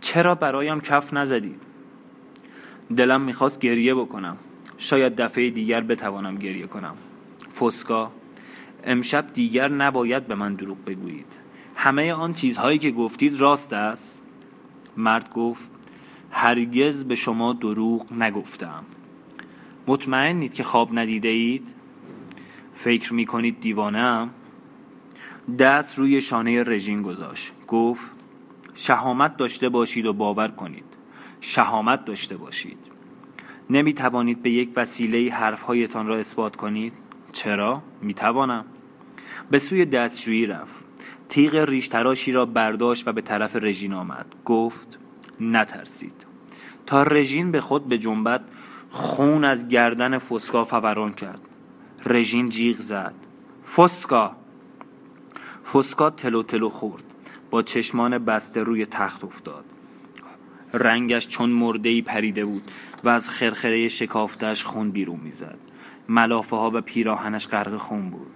چرا 0.00 0.34
برایم 0.34 0.80
کف 0.80 1.14
نزدید؟ 1.14 1.60
دلم 2.96 3.20
می‌خواست 3.20 3.60
گریه 3.60 3.94
بکنم 3.94 4.36
شاید 4.78 5.16
دفعه 5.16 5.50
دیگر 5.50 5.80
بتوانم 5.80 6.36
گریه 6.36 6.66
کنم. 6.66 6.96
فسکا 7.60 8.12
امشب 8.84 9.32
دیگر 9.32 9.68
نباید 9.68 10.26
به 10.26 10.34
من 10.34 10.54
دروغ 10.54 10.84
بگویید. 10.84 11.26
همه 11.74 12.12
آن 12.12 12.34
چیزهایی 12.34 12.78
که 12.78 12.90
گفتید 12.90 13.40
راست 13.40 13.72
است. 13.72 14.22
مرد 14.96 15.32
گفت 15.32 15.70
هرگز 16.30 17.04
به 17.04 17.14
شما 17.14 17.52
دروغ 17.52 18.12
نگفتم. 18.12 18.84
مطمئنید 19.86 20.54
که 20.54 20.64
خواب 20.64 20.98
ندیده 20.98 21.28
اید؟ 21.28 21.68
فکر 22.74 23.14
می 23.14 23.26
کنید 23.26 23.60
دیوانم 23.60 24.30
دست 25.58 25.98
روی 25.98 26.20
شانه 26.20 26.62
رژین 26.62 27.02
گذاشت. 27.02 27.52
گفت 27.68 28.10
شهامت 28.74 29.36
داشته 29.36 29.68
باشید 29.68 30.06
و 30.06 30.12
باور 30.12 30.48
کنید. 30.48 30.84
شهامت 31.40 32.04
داشته 32.04 32.36
باشید. 32.36 32.93
نمی 33.70 33.92
توانید 33.92 34.42
به 34.42 34.50
یک 34.50 34.70
وسیله 34.76 35.32
حرفهایتان 35.32 36.06
را 36.06 36.16
اثبات 36.16 36.56
کنید؟ 36.56 36.92
چرا؟ 37.32 37.82
می 38.02 38.14
توانم 38.14 38.64
به 39.50 39.58
سوی 39.58 39.84
دستشویی 39.84 40.46
رفت. 40.46 40.84
تیغ 41.28 41.54
ریش 41.54 41.88
تراشی 41.88 42.32
را 42.32 42.46
برداشت 42.46 43.08
و 43.08 43.12
به 43.12 43.20
طرف 43.20 43.56
رژین 43.56 43.92
آمد. 43.92 44.26
گفت 44.44 44.98
نترسید. 45.40 46.26
تا 46.86 47.02
رژین 47.02 47.50
به 47.50 47.60
خود 47.60 47.88
به 47.88 47.98
جنبت 47.98 48.44
خون 48.90 49.44
از 49.44 49.68
گردن 49.68 50.18
فسکا 50.18 50.64
فوران 50.64 51.12
کرد. 51.12 51.40
رژین 52.06 52.48
جیغ 52.48 52.76
زد. 52.76 53.14
فسکا! 53.76 54.36
فسکا 55.72 56.10
تلو 56.10 56.42
تلو 56.42 56.68
خورد. 56.68 57.02
با 57.50 57.62
چشمان 57.62 58.18
بسته 58.18 58.62
روی 58.62 58.86
تخت 58.86 59.24
افتاد. 59.24 59.64
رنگش 60.72 61.28
چون 61.28 61.50
مردهی 61.50 62.02
پریده 62.02 62.44
بود. 62.44 62.70
و 63.04 63.08
از 63.08 63.28
خرخره 63.28 63.88
شکافتش 63.88 64.64
خون 64.64 64.90
بیرون 64.90 65.20
می‌زد. 65.20 65.58
ملافه 66.08 66.56
ها 66.56 66.70
و 66.74 66.80
پیراهنش 66.80 67.48
غرق 67.48 67.76
خون 67.76 68.10
بود. 68.10 68.30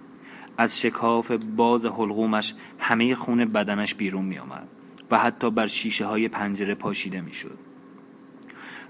از 0.57 0.79
شکاف 0.79 1.31
باز 1.31 1.85
حلقومش 1.85 2.53
همه 2.79 3.15
خون 3.15 3.45
بدنش 3.45 3.95
بیرون 3.95 4.25
می 4.25 4.39
آمد 4.39 4.67
و 5.11 5.19
حتی 5.19 5.51
بر 5.51 5.67
شیشه 5.67 6.05
های 6.05 6.27
پنجره 6.27 6.75
پاشیده 6.75 7.21
می 7.21 7.33
شد 7.33 7.57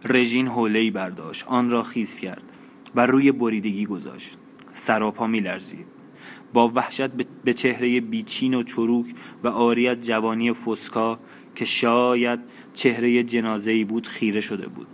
رژین 0.06 0.48
حوله 0.48 0.92
برداشت. 0.92 1.46
آن 1.48 1.70
را 1.70 1.84
خیس 1.84 2.20
کرد 2.20 2.44
و 2.96 3.06
روی 3.06 3.32
بریدگی 3.32 3.86
گذاشت. 3.86 4.38
سراپا 4.74 5.28
می 5.28 5.40
لرزید 5.40 5.86
با 6.54 6.70
وحشت 6.76 7.10
به 7.44 7.54
چهره 7.54 8.02
بیچین 8.02 8.54
و 8.54 8.64
چروک 8.64 9.06
و 9.44 9.48
آریت 9.48 10.02
جوانی 10.02 10.54
فسکا 10.54 11.20
که 11.56 11.66
شاید 11.66 12.40
چهره 12.74 13.24
جنازه 13.24 13.86
بود 13.86 14.08
خیره 14.08 14.42
شده 14.42 14.68
بود. 14.68 14.88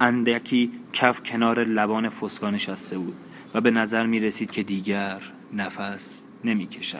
اندکی 0.00 0.70
کف 0.92 1.22
کنار 1.22 1.64
لبان 1.64 2.08
فسکا 2.08 2.50
نشسته 2.50 2.98
بود 2.98 3.16
و 3.54 3.60
به 3.60 3.70
نظر 3.70 4.06
می 4.06 4.20
رسید 4.20 4.50
که 4.50 4.62
دیگر 4.62 5.20
نفس 5.52 6.26
نمی 6.44 6.66
کشد. 6.66 6.98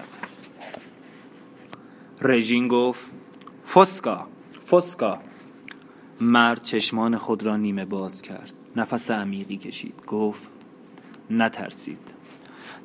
رژین 2.20 2.68
گفت 2.68 3.06
فسکا 3.74 4.26
فسکا. 4.70 5.18
مرد 6.20 6.62
چشمان 6.62 7.16
خود 7.16 7.42
را 7.42 7.56
نیمه 7.56 7.84
باز 7.84 8.22
کرد. 8.22 8.52
نفس 8.76 9.10
عمیقی 9.10 9.56
کشید. 9.56 9.94
گفت 10.06 10.50
نترسید. 11.30 12.00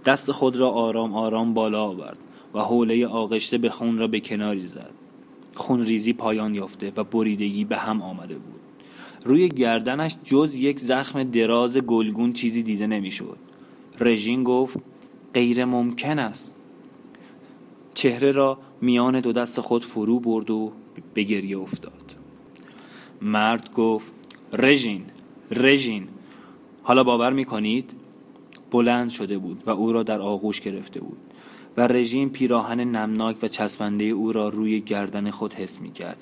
دست 0.06 0.32
خود 0.32 0.56
را 0.56 0.69
آرام 0.69 1.13
آرام 1.13 1.54
بالا 1.54 1.84
آورد 1.84 2.17
و 2.54 2.60
حوله 2.60 3.08
آغشته 3.08 3.58
به 3.58 3.69
خون 3.69 3.97
را 3.97 4.08
به 4.08 4.19
کناری 4.19 4.65
زد. 4.65 4.91
خون 5.56 5.86
ریزی 5.86 6.13
پایان 6.13 6.56
یافته 6.56 6.93
و 6.95 7.04
بریدگی 7.04 7.65
به 7.65 7.78
هم 7.78 8.02
آمده 8.02 8.38
بود. 8.38 8.61
روی 9.23 9.49
گردنش 9.49 10.15
جز 10.23 10.55
یک 10.55 10.79
زخم 10.79 11.23
دراز 11.23 11.77
گلگون 11.77 12.34
چیزی 12.34 12.63
دیده 12.63 12.88
نمی‌شد. 12.88 13.38
رژین 13.99 14.43
گفت 14.43 14.77
غیر 15.34 15.65
ممکن 15.65 16.19
است. 16.19 16.55
چهره 17.93 18.31
را 18.31 18.57
میان 18.81 19.19
دو 19.19 19.31
دست 19.31 19.62
خود 19.62 19.86
فرو 19.86 20.19
برد 20.19 20.49
و 20.49 20.71
به 21.13 21.23
گریه 21.23 21.60
افتاد. 21.60 22.15
مرد 23.21 23.73
گفت 23.73 24.13
رژین 24.53 25.03
رژین 25.51 26.07
حالا 26.84 27.03
باور 27.03 27.34
می‌کنید؟ 27.34 27.89
بلند 28.71 29.10
شده 29.10 29.38
بود 29.38 29.63
و 29.65 29.69
او 29.69 29.91
را 29.91 30.03
در 30.03 30.21
آغوش 30.21 30.62
گرفته 30.62 30.99
بود 30.99 31.17
و 31.77 31.88
رژین 31.88 32.29
پیراهن 32.29 32.79
نمناک 32.79 33.38
و 33.41 33.47
چسبنده 33.47 34.03
او 34.03 34.31
را 34.31 34.49
روی 34.49 34.81
گردن 34.81 35.31
خود 35.31 35.53
حس 35.53 35.81
می 35.81 35.91
کرد 35.91 36.17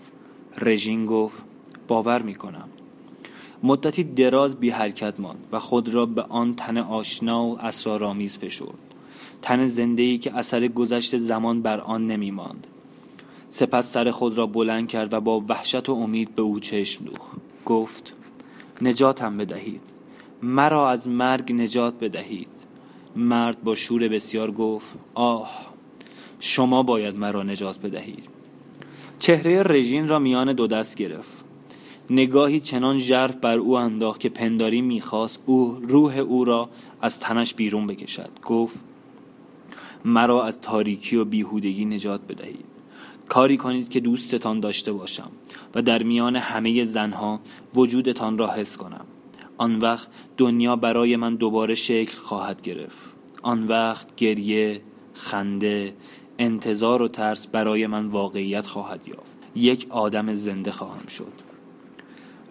رژین 0.57 1.05
گفت 1.05 1.43
باور 1.87 2.21
می 2.21 2.35
کنم 2.35 2.69
مدتی 3.63 4.03
دراز 4.03 4.55
بی 4.55 4.69
حرکت 4.69 5.19
ماند 5.19 5.47
و 5.51 5.59
خود 5.59 5.89
را 5.89 6.05
به 6.05 6.21
آن 6.21 6.55
تن 6.55 6.77
آشنا 6.77 7.45
و 7.45 7.61
اسرارآمیز 7.61 8.37
فشرد. 8.37 8.89
تن 9.41 9.67
زنده 9.67 10.03
ای 10.03 10.17
که 10.17 10.35
اثر 10.35 10.67
گذشت 10.67 11.17
زمان 11.17 11.61
بر 11.61 11.79
آن 11.79 12.07
نمی 12.07 12.31
ماند 12.31 12.67
سپس 13.49 13.91
سر 13.93 14.11
خود 14.11 14.37
را 14.37 14.47
بلند 14.47 14.87
کرد 14.87 15.13
و 15.13 15.21
با 15.21 15.43
وحشت 15.49 15.89
و 15.89 15.93
امید 15.93 16.35
به 16.35 16.41
او 16.41 16.59
چشم 16.59 17.05
دوخت. 17.05 17.37
گفت 17.65 18.13
نجاتم 18.81 19.37
بدهید. 19.37 19.81
مرا 20.43 20.89
از 20.89 21.07
مرگ 21.07 21.53
نجات 21.53 21.93
بدهید. 21.99 22.47
مرد 23.15 23.63
با 23.63 23.75
شور 23.75 24.07
بسیار 24.07 24.51
گفت 24.51 24.87
آه 25.13 25.69
شما 26.39 26.83
باید 26.83 27.15
مرا 27.15 27.43
نجات 27.43 27.79
بدهید. 27.79 28.23
چهره 29.19 29.63
رژین 29.63 30.07
را 30.07 30.19
میان 30.19 30.53
دو 30.53 30.67
دست 30.67 30.95
گرفت. 30.95 31.38
نگاهی 32.09 32.59
چنان 32.59 32.99
ژرف 32.99 33.35
بر 33.35 33.57
او 33.57 33.77
انداخت 33.77 34.19
که 34.19 34.29
پنداری 34.29 34.81
می‌خواست 34.81 35.39
او 35.45 35.79
روح 35.81 36.17
او 36.17 36.45
را 36.45 36.69
از 37.01 37.19
تنش 37.19 37.53
بیرون 37.53 37.87
بکشد. 37.87 38.29
گفت 38.45 38.75
مرا 40.05 40.43
از 40.43 40.61
تاریکی 40.61 41.15
و 41.15 41.25
بیهودگی 41.25 41.85
نجات 41.85 42.21
بدهید. 42.29 42.65
کاری 43.29 43.57
کنید 43.57 43.89
که 43.89 43.99
دوستتان 43.99 44.59
داشته 44.59 44.91
باشم 44.91 45.31
و 45.75 45.81
در 45.81 46.03
میان 46.03 46.35
همه 46.35 46.85
زنها 46.85 47.39
وجودتان 47.75 48.37
را 48.37 48.51
حس 48.53 48.77
کنم. 48.77 49.05
آن 49.57 49.79
وقت 49.79 50.07
دنیا 50.37 50.75
برای 50.75 51.15
من 51.15 51.35
دوباره 51.35 51.75
شکل 51.75 52.17
خواهد 52.17 52.61
گرفت. 52.61 52.97
آن 53.41 53.67
وقت 53.67 54.15
گریه 54.15 54.81
خنده 55.13 55.93
انتظار 56.39 57.01
و 57.01 57.07
ترس 57.07 57.47
برای 57.47 57.87
من 57.87 58.05
واقعیت 58.05 58.67
خواهد 58.67 59.07
یافت. 59.07 59.37
یک 59.55 59.87
آدم 59.89 60.33
زنده 60.33 60.71
خواهم 60.71 61.07
شد. 61.07 61.48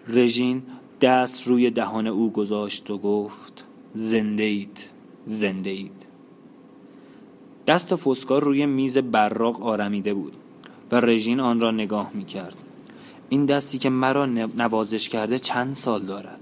رژین 0.09 0.63
دست 1.01 1.47
روی 1.47 1.71
دهان 1.71 2.07
او 2.07 2.31
گذاشت 2.31 2.89
و 2.89 2.97
گفت 2.97 3.63
زنده 3.93 4.43
اید 4.43 4.77
زنده 5.25 5.69
اید. 5.69 6.05
دست 7.67 7.95
فسکار 7.95 8.43
روی 8.43 8.65
میز 8.65 8.97
براق 8.97 9.63
آرمیده 9.63 10.13
بود 10.13 10.33
و 10.91 10.95
رژین 10.95 11.39
آن 11.39 11.59
را 11.59 11.71
نگاه 11.71 12.11
می 12.13 12.25
کرد 12.25 12.55
این 13.29 13.45
دستی 13.45 13.77
که 13.77 13.89
مرا 13.89 14.25
نوازش 14.25 15.09
کرده 15.09 15.39
چند 15.39 15.73
سال 15.73 16.01
دارد. 16.01 16.39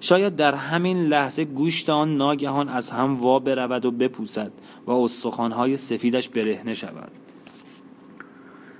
شاید 0.00 0.36
در 0.36 0.54
همین 0.54 1.06
لحظه 1.06 1.44
گوشت 1.44 1.90
آن 1.90 2.16
ناگهان 2.16 2.68
از 2.68 2.90
هم 2.90 3.20
وا 3.20 3.38
برود 3.38 3.84
و 3.84 3.90
بپوسد 3.90 4.52
و 4.86 4.90
استخوانهای 4.90 5.76
سفیدش 5.76 6.28
برهنه 6.28 6.74
شود. 6.74 7.12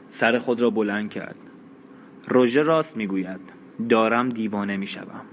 سر 0.08 0.38
خود 0.38 0.60
را 0.60 0.70
بلند 0.70 1.10
کرد. 1.10 1.36
روژه 2.28 2.62
راست 2.62 2.96
می‌گوید. 2.96 3.59
دارم 3.88 4.28
دیوانه 4.28 4.76
می 4.76 4.86
شوم. 4.86 5.24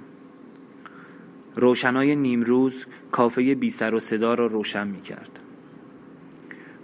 روشنای 1.56 2.16
نیمروز 2.16 2.86
کافه 3.12 3.56
بی 3.56 3.70
سر 3.70 3.94
و 3.94 4.00
صدا 4.00 4.34
را 4.34 4.48
روشن 4.48 4.88
می 4.88 5.02
کرد. 5.02 5.40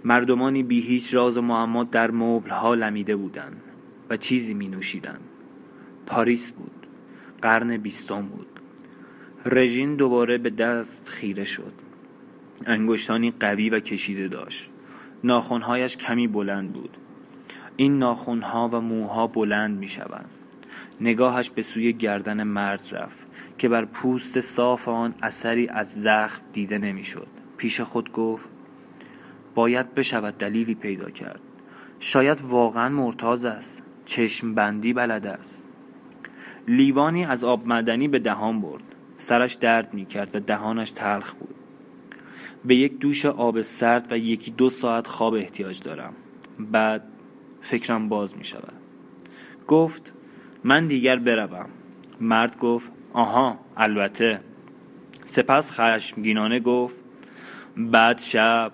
مردمانی 0.04 0.62
بی 0.62 0.80
هیچ 0.80 1.14
راز 1.14 1.36
و 1.36 1.42
معما 1.42 1.84
در 1.84 2.10
مبل 2.10 2.50
ها 2.50 2.74
لمیده 2.74 3.16
بودند 3.16 3.62
و 4.10 4.16
چیزی 4.16 4.54
می 4.54 4.68
نوشیدند. 4.68 5.20
پاریس 6.06 6.52
بود. 6.52 6.86
قرن 7.42 7.76
بیستم 7.76 8.22
بود. 8.22 8.46
رژین 9.46 9.96
دوباره 9.96 10.38
به 10.38 10.50
دست 10.50 11.08
خیره 11.08 11.44
شد. 11.44 11.72
انگشتانی 12.66 13.30
قوی 13.40 13.70
و 13.70 13.80
کشیده 13.80 14.28
داشت. 14.28 14.70
ناخونهایش 15.24 15.96
کمی 15.96 16.28
بلند 16.28 16.72
بود. 16.72 16.96
این 17.76 17.98
ناخونها 17.98 18.68
و 18.72 18.80
موها 18.80 19.26
بلند 19.26 19.78
می 19.78 19.88
شوند. 19.88 20.30
نگاهش 21.00 21.50
به 21.50 21.62
سوی 21.62 21.92
گردن 21.92 22.42
مرد 22.42 22.82
رفت 22.92 23.26
که 23.58 23.68
بر 23.68 23.84
پوست 23.84 24.40
صاف 24.40 24.88
آن 24.88 25.14
اثری 25.22 25.68
از 25.68 26.02
زخم 26.02 26.42
دیده 26.52 26.78
نمی‌شد. 26.78 27.26
پیش 27.56 27.80
خود 27.80 28.12
گفت 28.12 28.48
باید 29.54 29.94
بشود 29.94 30.38
دلیلی 30.38 30.74
پیدا 30.74 31.10
کرد. 31.10 31.40
شاید 32.00 32.40
واقعا 32.40 32.88
مرتاز 32.88 33.44
است. 33.44 33.82
چشم 34.04 34.54
بندی 34.54 34.92
بلد 34.92 35.26
است. 35.26 35.68
لیوانی 36.68 37.24
از 37.24 37.44
آب 37.44 37.68
مدنی 37.68 38.08
به 38.08 38.18
دهان 38.18 38.60
برد. 38.60 38.94
سرش 39.16 39.54
درد 39.54 39.94
می 39.94 40.06
کرد 40.06 40.36
و 40.36 40.40
دهانش 40.40 40.90
تلخ 40.90 41.34
بود. 41.34 41.54
به 42.64 42.76
یک 42.76 42.98
دوش 42.98 43.26
آب 43.26 43.62
سرد 43.62 44.12
و 44.12 44.18
یکی 44.18 44.50
دو 44.50 44.70
ساعت 44.70 45.06
خواب 45.06 45.34
احتیاج 45.34 45.82
دارم. 45.82 46.14
بعد 46.58 47.02
فکرم 47.60 48.08
باز 48.08 48.36
می 48.36 48.44
شود 48.44 48.72
گفت 49.68 50.12
من 50.66 50.86
دیگر 50.86 51.16
بروم. 51.16 51.68
مرد 52.20 52.58
گفت 52.58 52.92
آها 53.12 53.58
البته. 53.76 54.40
سپس 55.24 55.70
خشمگینانه 55.70 56.60
گفت 56.60 56.96
بعد 57.76 58.18
شب 58.18 58.72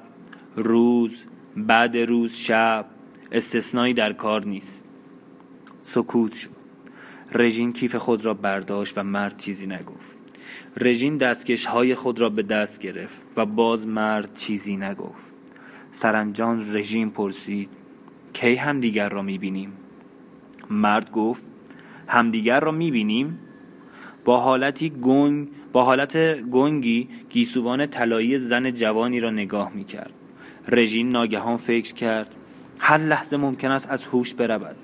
روز 0.57 1.23
بعد 1.57 1.97
روز 1.97 2.35
شب 2.35 2.87
استثنایی 3.33 3.95
در 3.95 4.13
کار 4.13 4.47
نیست. 4.47 4.89
سکوت 5.83 6.33
شد. 6.33 6.51
رژین 7.33 7.73
کیف 7.73 7.95
خود 7.95 8.25
را 8.25 8.35
برداشت 8.35 8.99
و 8.99 9.03
مرد 9.03 9.37
چیزی 9.37 9.67
نگفت. 9.67 10.19
رژین 10.77 11.17
دستکش 11.19 11.67
های 11.67 11.95
خود 11.95 12.21
را 12.21 12.29
به 12.29 12.43
دست 12.43 12.81
گرفت 12.81 13.23
و 13.37 13.47
باز 13.47 13.87
مرد 13.87 14.35
چیزی 14.35 14.77
نگفت. 14.77 15.25
سرانجام 15.93 16.75
رژیم 16.75 17.11
پرسید 17.11 17.71
کی 18.33 18.55
همدیگر 18.55 19.09
را 19.09 19.23
می‌بینیم؟ 19.23 19.73
مرد 20.71 21.11
گفت 21.13 21.50
همدیگر 22.11 22.61
را 22.61 22.73
می‌بینیم؟ 22.73 23.39
با 24.25 24.41
حالتی 24.41 24.91
گنگ 24.91 25.49
با 25.73 25.85
حالت 25.85 26.17
گنگی 26.41 27.09
گیسوان 27.31 27.87
طلایی 27.87 28.39
زن 28.39 28.71
جوانی 28.71 29.21
را 29.21 29.31
نگاه 29.31 29.75
می‌کرد. 29.75 30.13
رژین 30.69 31.11
ناگهان 31.11 31.57
فکر 31.57 31.95
کرد 31.95 32.35
هر 32.79 32.99
لحظه 32.99 33.37
ممکن 33.37 33.71
است 33.71 33.91
از 33.91 34.05
هوش 34.05 34.35
برود 34.35 34.77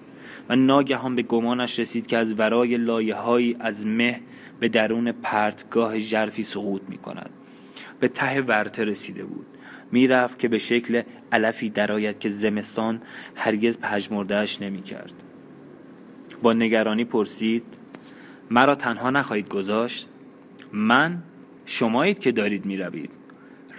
و 0.49 0.57
ناگهان 0.57 1.15
به 1.15 1.23
گمانش 1.23 1.79
رسید 1.79 2.07
که 2.07 2.17
از 2.17 2.39
ورای 2.39 2.77
لایه 2.77 3.57
از 3.61 3.87
مه 3.87 4.21
به 4.61 4.69
درون 4.69 5.13
پرتگاه 5.13 5.99
ژرفی 5.99 6.43
سقوط 6.43 6.83
می 6.89 6.99
کند 6.99 7.31
به 8.01 8.09
ته 8.09 8.41
ورته 8.41 8.85
رسیده 8.85 9.25
بود. 9.25 9.47
می‌رفت 9.93 10.39
که 10.39 10.49
به 10.49 10.59
شکل 10.59 11.03
علفی 11.33 11.71
درآید 11.71 12.19
که 12.19 12.29
زمستان 12.29 13.03
هرگز 13.35 13.79
پژمردهاش 13.79 14.63
نمی 14.63 14.83
کرد 14.83 15.26
با 16.43 16.53
نگرانی 16.53 17.05
پرسید 17.05 17.65
مرا 18.51 18.75
تنها 18.75 19.11
نخواهید 19.11 19.49
گذاشت؟ 19.49 20.09
من 20.73 21.23
شمایید 21.67 22.19
که 22.19 22.33
دارید 22.33 22.67
می‌روید. 22.67 23.11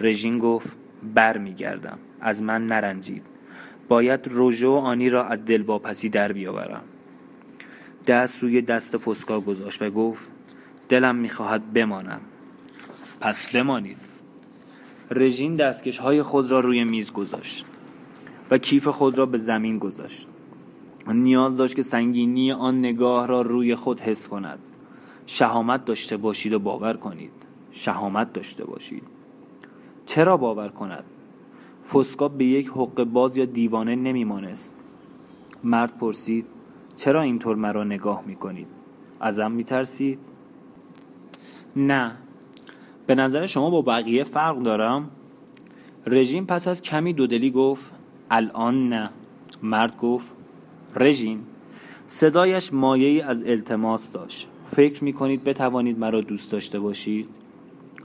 رژین 0.00 0.38
گفت 0.38 0.68
بر 1.14 1.38
میگردم 1.38 1.98
از 2.20 2.42
من 2.42 2.66
نرنجید. 2.66 3.22
باید 3.88 4.28
روژو 4.28 4.72
آنی 4.72 5.10
را 5.10 5.24
از 5.24 5.44
دلواپسی 5.44 6.08
در 6.08 6.32
بیاورم. 6.32 6.84
دست 8.06 8.42
روی 8.42 8.62
دست 8.62 8.98
فسکا 8.98 9.40
گذاشت 9.40 9.82
و 9.82 9.90
گفت 9.90 10.30
دلم 10.88 11.16
می‌خواهد 11.16 11.72
بمانم. 11.72 12.20
پس 13.20 13.56
بمانید. 13.56 13.96
رژین 15.10 15.56
دستکش 15.56 15.98
های 15.98 16.22
خود 16.22 16.50
را 16.50 16.60
روی 16.60 16.84
میز 16.84 17.12
گذاشت 17.12 17.66
و 18.50 18.58
کیف 18.58 18.88
خود 18.88 19.18
را 19.18 19.26
به 19.26 19.38
زمین 19.38 19.78
گذاشت. 19.78 20.28
نیاز 21.12 21.56
داشت 21.56 21.76
که 21.76 21.82
سنگینی 21.82 22.52
آن 22.52 22.78
نگاه 22.78 23.26
را 23.26 23.42
روی 23.42 23.74
خود 23.74 24.00
حس 24.00 24.28
کند. 24.28 24.58
شهامت 25.26 25.84
داشته 25.84 26.16
باشید 26.16 26.52
و 26.52 26.58
باور 26.58 26.96
کنید. 26.96 27.32
شهامت 27.70 28.32
داشته 28.32 28.64
باشید. 28.64 29.02
چرا 30.06 30.36
باور 30.36 30.68
کند؟ 30.68 31.04
فسکا 31.92 32.28
به 32.28 32.44
یک 32.44 32.68
حق 32.68 33.04
باز 33.04 33.36
یا 33.36 33.44
دیوانه 33.44 33.96
نمیمانست. 33.96 34.76
مرد 35.64 35.98
پرسید 35.98 36.46
چرا 36.96 37.22
اینطور 37.22 37.56
مرا 37.56 37.84
نگاه 37.84 38.22
می‌کنید؟ 38.26 38.66
ازم 39.20 39.52
میترسید؟ 39.52 40.18
نه. 41.76 42.16
به 43.06 43.14
نظر 43.14 43.46
شما 43.46 43.70
با 43.70 43.82
بقیه 43.82 44.24
فرق 44.24 44.58
دارم؟ 44.58 45.10
رژیم 46.06 46.46
پس 46.46 46.68
از 46.68 46.82
کمی 46.82 47.12
دودلی 47.12 47.50
گفت 47.50 47.92
الان 48.30 48.88
نه. 48.88 49.10
مرد 49.62 49.98
گفت 49.98 50.37
رژین 50.96 51.40
صدایش 52.06 52.72
مایه 52.72 53.24
از 53.24 53.42
التماس 53.42 54.12
داشت. 54.12 54.48
فکر 54.76 55.04
می 55.04 55.12
کنید 55.12 55.44
بتوانید 55.44 55.98
مرا 55.98 56.20
دوست 56.20 56.52
داشته 56.52 56.78
باشید؟ 56.78 57.28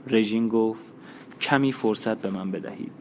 رژین 0.06 0.48
گفت 0.48 0.82
کمی 1.40 1.72
فرصت 1.72 2.18
به 2.18 2.30
من 2.30 2.50
بدهید. 2.50 2.92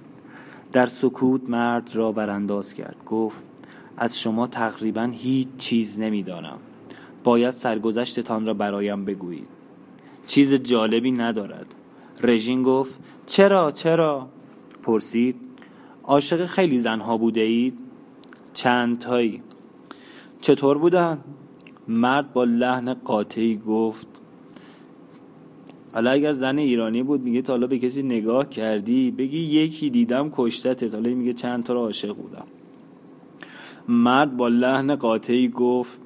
در 0.71 0.85
سکوت 0.85 1.49
مرد 1.49 1.89
را 1.93 2.11
برانداز 2.11 2.73
کرد. 2.73 2.95
گفت 3.05 3.43
از 3.97 4.19
شما 4.19 4.47
تقریبا 4.47 5.03
هیچ 5.13 5.47
چیز 5.57 5.99
نمی‌دانم. 5.99 6.57
باید 7.23 7.51
سرگذشتتان 7.51 8.45
را 8.45 8.53
برایم 8.53 9.05
بگویید. 9.05 9.47
چیز 10.27 10.53
جالبی 10.53 11.11
ندارد. 11.11 11.65
رژین 12.21 12.63
گفت 12.63 12.93
چرا 13.25 13.71
چرا؟ 13.71 14.27
پرسید 14.83 15.35
عاشق 16.03 16.45
خیلی 16.45 16.79
زنها 16.79 17.17
بوده 17.17 17.41
اید؟ 17.41 17.77
چند 18.53 18.99
تایی 18.99 19.41
چطور 20.43 20.77
بودن؟ 20.77 21.17
مرد 21.87 22.33
با 22.33 22.43
لحن 22.43 22.93
قاطعی 22.93 23.57
گفت 23.57 24.07
حالا 25.93 26.11
اگر 26.11 26.31
زن 26.31 26.57
ایرانی 26.57 27.03
بود 27.03 27.21
میگه 27.21 27.41
تا 27.41 27.53
حالا 27.53 27.67
به 27.67 27.79
کسی 27.79 28.03
نگاه 28.03 28.49
کردی 28.49 29.11
بگی 29.11 29.37
یکی 29.37 29.89
دیدم 29.89 30.31
کشتت. 30.35 30.93
حالا 30.93 31.09
میگه 31.09 31.33
چند 31.33 31.63
تا 31.63 31.73
را 31.73 31.79
عاشق 31.79 32.15
بودم. 32.15 32.45
مرد 33.87 34.37
با 34.37 34.47
لحن 34.47 34.95
قاطعی 34.95 35.47
گفت 35.47 35.97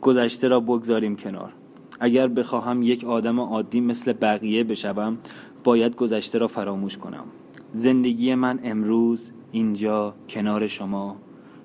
گذشته 0.00 0.48
را 0.48 0.60
بگذاریم 0.60 1.16
کنار. 1.16 1.52
اگر 2.00 2.28
بخواهم 2.28 2.82
یک 2.82 3.04
آدم 3.04 3.40
عادی 3.40 3.80
مثل 3.80 4.12
بقیه 4.12 4.64
بشوم 4.64 5.18
باید 5.64 5.96
گذشته 5.96 6.38
را 6.38 6.48
فراموش 6.48 6.98
کنم. 6.98 7.24
زندگی 7.72 8.34
من 8.34 8.60
امروز 8.64 9.32
اینجا 9.52 10.14
کنار 10.28 10.66
شما 10.66 11.16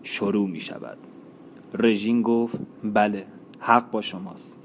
شروع 0.04 0.48
می 0.48 0.60
شود 0.60 1.09
رژین 1.74 2.22
گفت 2.22 2.60
بله 2.84 3.26
حق 3.60 3.92
با 3.92 4.02
شماست. 4.02 4.58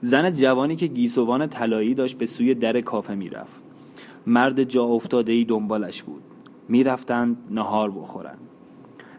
زن 0.00 0.34
جوانی 0.34 0.76
که 0.76 0.86
گیسوان 0.86 1.46
طلایی 1.46 1.94
داشت 1.94 2.18
به 2.18 2.26
سوی 2.26 2.54
در 2.54 2.80
کافه 2.80 3.14
می‌رفت. 3.14 3.60
مرد 4.26 4.64
جا 4.64 4.84
افتاده 4.84 5.32
ای 5.32 5.44
دنبالش 5.44 6.02
بود. 6.02 6.22
می‌رفتند 6.68 7.36
نهار 7.50 7.90
بخورند. 7.90 8.38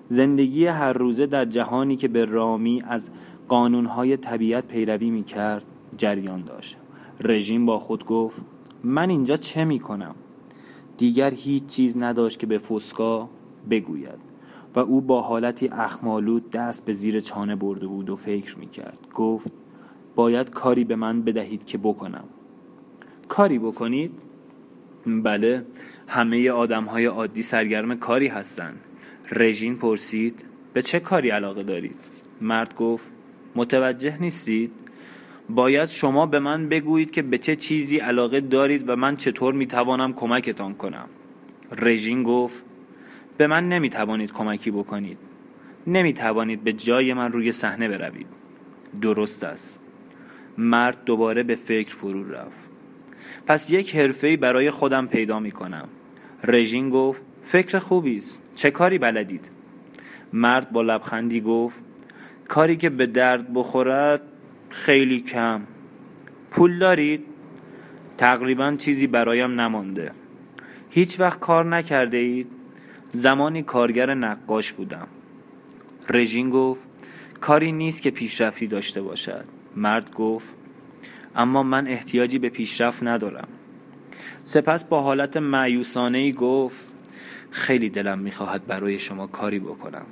زندگی 0.07 0.65
هر 0.65 0.93
روزه 0.93 1.25
در 1.25 1.45
جهانی 1.45 1.95
که 1.95 2.07
به 2.07 2.25
رامی 2.25 2.81
از 2.87 3.09
قانونهای 3.47 4.17
طبیعت 4.17 4.67
پیروی 4.67 5.09
می 5.09 5.23
کرد 5.23 5.65
جریان 5.97 6.41
داشت. 6.41 6.77
رژیم 7.19 7.65
با 7.65 7.79
خود 7.79 8.05
گفت 8.05 8.45
من 8.83 9.09
اینجا 9.09 9.37
چه 9.37 9.65
می 9.65 9.79
کنم؟ 9.79 10.15
دیگر 10.97 11.33
هیچ 11.33 11.65
چیز 11.65 11.97
نداشت 11.97 12.39
که 12.39 12.47
به 12.47 12.57
فسکا 12.57 13.29
بگوید. 13.69 14.34
و 14.75 14.79
او 14.79 15.01
با 15.01 15.21
حالتی 15.21 15.67
اخمالود 15.67 16.51
دست 16.51 16.85
به 16.85 16.93
زیر 16.93 17.19
چانه 17.19 17.55
برده 17.55 17.87
بود 17.87 18.09
و 18.09 18.15
فکر 18.15 18.57
می 18.57 18.67
کرد 18.67 18.99
گفت 19.15 19.53
باید 20.15 20.49
کاری 20.49 20.83
به 20.83 20.95
من 20.95 21.21
بدهید 21.21 21.65
که 21.65 21.77
بکنم 21.77 22.23
کاری 23.27 23.59
بکنید؟ 23.59 24.11
بله 25.07 25.65
همه 26.07 26.49
آدم 26.49 26.83
های 26.83 27.05
عادی 27.05 27.43
سرگرم 27.43 27.95
کاری 27.95 28.27
هستند 28.27 28.79
رژین 29.31 29.75
پرسید 29.77 30.45
به 30.73 30.81
چه 30.81 30.99
کاری 30.99 31.29
علاقه 31.29 31.63
دارید؟ 31.63 31.99
مرد 32.41 32.75
گفت 32.75 33.05
متوجه 33.55 34.17
نیستید؟ 34.21 34.71
باید 35.49 35.89
شما 35.89 36.25
به 36.25 36.39
من 36.39 36.69
بگویید 36.69 37.11
که 37.11 37.21
به 37.21 37.37
چه 37.37 37.55
چیزی 37.55 37.97
علاقه 37.97 38.41
دارید 38.41 38.89
و 38.89 38.95
من 38.95 39.15
چطور 39.15 39.53
می‌توانم 39.53 40.13
کمکتان 40.13 40.73
کنم 40.73 41.09
رژین 41.71 42.23
گفت 42.23 42.64
به 43.37 43.47
من 43.47 43.69
نمی 43.69 43.89
توانید 43.89 44.33
کمکی 44.33 44.71
بکنید. 44.71 45.17
نمی 45.87 46.13
توانید 46.13 46.63
به 46.63 46.73
جای 46.73 47.13
من 47.13 47.31
روی 47.31 47.51
صحنه 47.51 47.87
بروید. 47.87 48.27
درست 49.01 49.43
است. 49.43 49.81
مرد 50.57 51.03
دوباره 51.05 51.43
به 51.43 51.55
فکر 51.55 51.95
فرو 51.95 52.31
رفت. 52.31 52.65
پس 53.47 53.69
یک 53.69 53.95
حرفه 53.95 54.37
برای 54.37 54.71
خودم 54.71 55.07
پیدا 55.07 55.39
می 55.39 55.51
کنم 55.51 55.87
رژین 56.43 56.89
گفت 56.89 57.21
فکر 57.45 57.79
خوبی 57.79 58.17
است. 58.17 58.39
چه 58.55 58.71
کاری 58.71 58.97
بلدید؟ 58.97 59.49
مرد 60.33 60.71
با 60.71 60.81
لبخندی 60.81 61.41
گفت 61.41 61.79
کاری 62.47 62.77
که 62.77 62.89
به 62.89 63.05
درد 63.05 63.53
بخورد 63.53 64.21
خیلی 64.69 65.21
کم. 65.21 65.61
پول 66.51 66.79
دارید؟ 66.79 67.25
تقریبا 68.17 68.75
چیزی 68.77 69.07
برایم 69.07 69.61
نمانده. 69.61 70.11
هیچ 70.89 71.19
وقت 71.19 71.39
کار 71.39 71.65
نکرده 71.65 72.17
اید 72.17 72.54
زمانی 73.17 73.63
کارگر 73.63 74.13
نقاش 74.13 74.73
بودم. 74.73 75.07
رژین 76.09 76.49
گفت 76.49 76.81
کاری 77.41 77.71
نیست 77.71 78.01
که 78.01 78.11
پیشرفتی 78.11 78.67
داشته 78.67 79.01
باشد. 79.01 79.45
مرد 79.75 80.13
گفت 80.13 80.47
اما 81.35 81.63
من 81.63 81.87
احتیاجی 81.87 82.39
به 82.39 82.49
پیشرفت 82.49 83.03
ندارم. 83.03 83.47
سپس 84.43 84.83
با 84.83 85.01
حالت 85.01 85.37
معیوسانه 85.37 86.17
ای 86.17 86.33
گفت 86.33 86.77
خیلی 87.51 87.89
دلم 87.89 88.19
می‌خواهد 88.19 88.67
برای 88.67 88.99
شما 88.99 89.27
کاری 89.27 89.59
بکنم. 89.59 90.05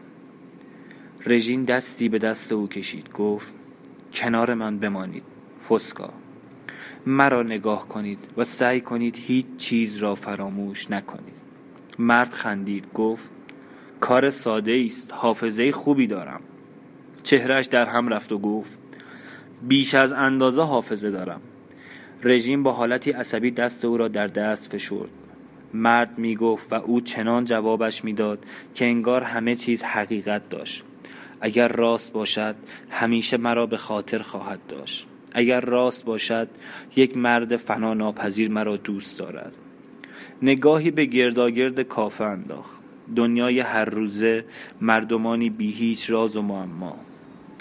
رژین 1.25 1.63
دستی 1.63 2.09
به 2.09 2.19
دست 2.19 2.51
او 2.51 2.67
کشید 2.67 3.11
گفت 3.11 3.53
کنار 4.13 4.53
من 4.53 4.79
بمانید 4.79 5.23
فسکا. 5.69 6.13
مرا 7.05 7.43
نگاه 7.43 7.87
کنید 7.87 8.19
و 8.37 8.43
سعی 8.43 8.81
کنید 8.81 9.15
هیچ 9.15 9.45
چیز 9.57 9.97
را 9.97 10.15
فراموش 10.15 10.91
نکنید. 10.91 11.42
مرد 11.99 12.29
خندید 12.29 12.93
گفت 12.93 13.29
کار 13.99 14.29
ساده 14.29 14.83
است 14.87 15.13
حافظه 15.13 15.71
خوبی 15.71 16.07
دارم. 16.07 16.41
چهرش 17.23 17.65
در 17.65 17.85
هم 17.85 18.07
رفت 18.07 18.31
و 18.31 18.37
گفت 18.37 18.77
بیش 19.61 19.95
از 19.95 20.11
اندازه 20.11 20.61
حافظه 20.61 21.11
دارم. 21.11 21.41
رژیم 22.23 22.63
با 22.63 22.71
حالتی 22.71 23.11
عصبی 23.11 23.51
دست 23.51 23.85
او 23.85 23.97
را 23.97 24.07
در 24.07 24.27
دست 24.27 24.71
فشرد. 24.71 25.09
مرد 25.73 26.17
می 26.17 26.35
گفت 26.35 26.73
و 26.73 26.75
او 26.75 27.01
چنان 27.01 27.45
جوابش 27.45 28.03
می‌داد 28.03 28.45
که 28.75 28.85
انگار 28.85 29.23
همه 29.23 29.55
چیز 29.55 29.83
حقیقت 29.83 30.49
داشت. 30.49 30.83
اگر 31.41 31.67
راست 31.67 32.13
باشد 32.13 32.55
همیشه 32.89 33.37
مرا 33.37 33.65
به 33.65 33.77
خاطر 33.77 34.19
خواهد 34.19 34.59
داشت. 34.67 35.07
اگر 35.33 35.61
راست 35.61 36.05
باشد 36.05 36.47
یک 36.95 37.17
مرد 37.17 37.57
فنا 37.57 37.93
ناپذیر 37.93 38.51
مرا 38.51 38.77
دوست 38.77 39.19
دارد. 39.19 39.55
نگاهی 40.41 40.91
به 40.91 41.05
گرداگرد 41.05 41.79
کافه 41.79 42.23
انداخت. 42.23 42.83
دنیای 43.15 43.59
هر 43.59 43.85
روزه 43.85 44.45
مردمانی 44.81 45.49
بی 45.49 45.71
هیچ 45.71 46.09
راز 46.09 46.35
و 46.35 46.41
معما. 46.41 46.95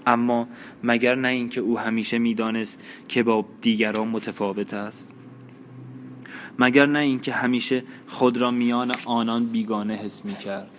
اما 0.06 0.48
مگر 0.84 1.14
نه 1.14 1.28
اینکه 1.28 1.60
او 1.60 1.78
همیشه 1.78 2.18
می‌دانست 2.18 2.78
که 3.08 3.22
با 3.22 3.44
دیگران 3.60 4.08
متفاوت 4.08 4.74
است؟ 4.74 5.12
مگر 6.58 6.86
نه 6.86 6.98
اینکه 6.98 7.32
همیشه 7.32 7.84
خود 8.06 8.36
را 8.36 8.50
میان 8.50 8.92
آنان 9.06 9.46
بیگانه 9.46 9.94
حس 9.94 10.24
می 10.24 10.34
کرد 10.34 10.70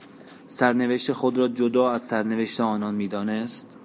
سرنوشت 0.48 1.12
خود 1.12 1.38
را 1.38 1.48
جدا 1.48 1.92
از 1.92 2.02
سرنوشت 2.02 2.62
آنان 2.62 2.96
می‌دانست؟ 2.96 3.78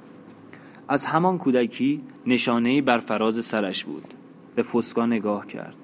از 0.88 1.06
همان 1.06 1.38
کودکی 1.38 2.02
نشانه 2.26 2.82
بر 2.82 2.98
فراز 2.98 3.44
سرش 3.44 3.84
بود. 3.84 4.14
به 4.54 4.62
فسکا 4.62 5.06
نگاه 5.06 5.46
کرد. 5.46 5.76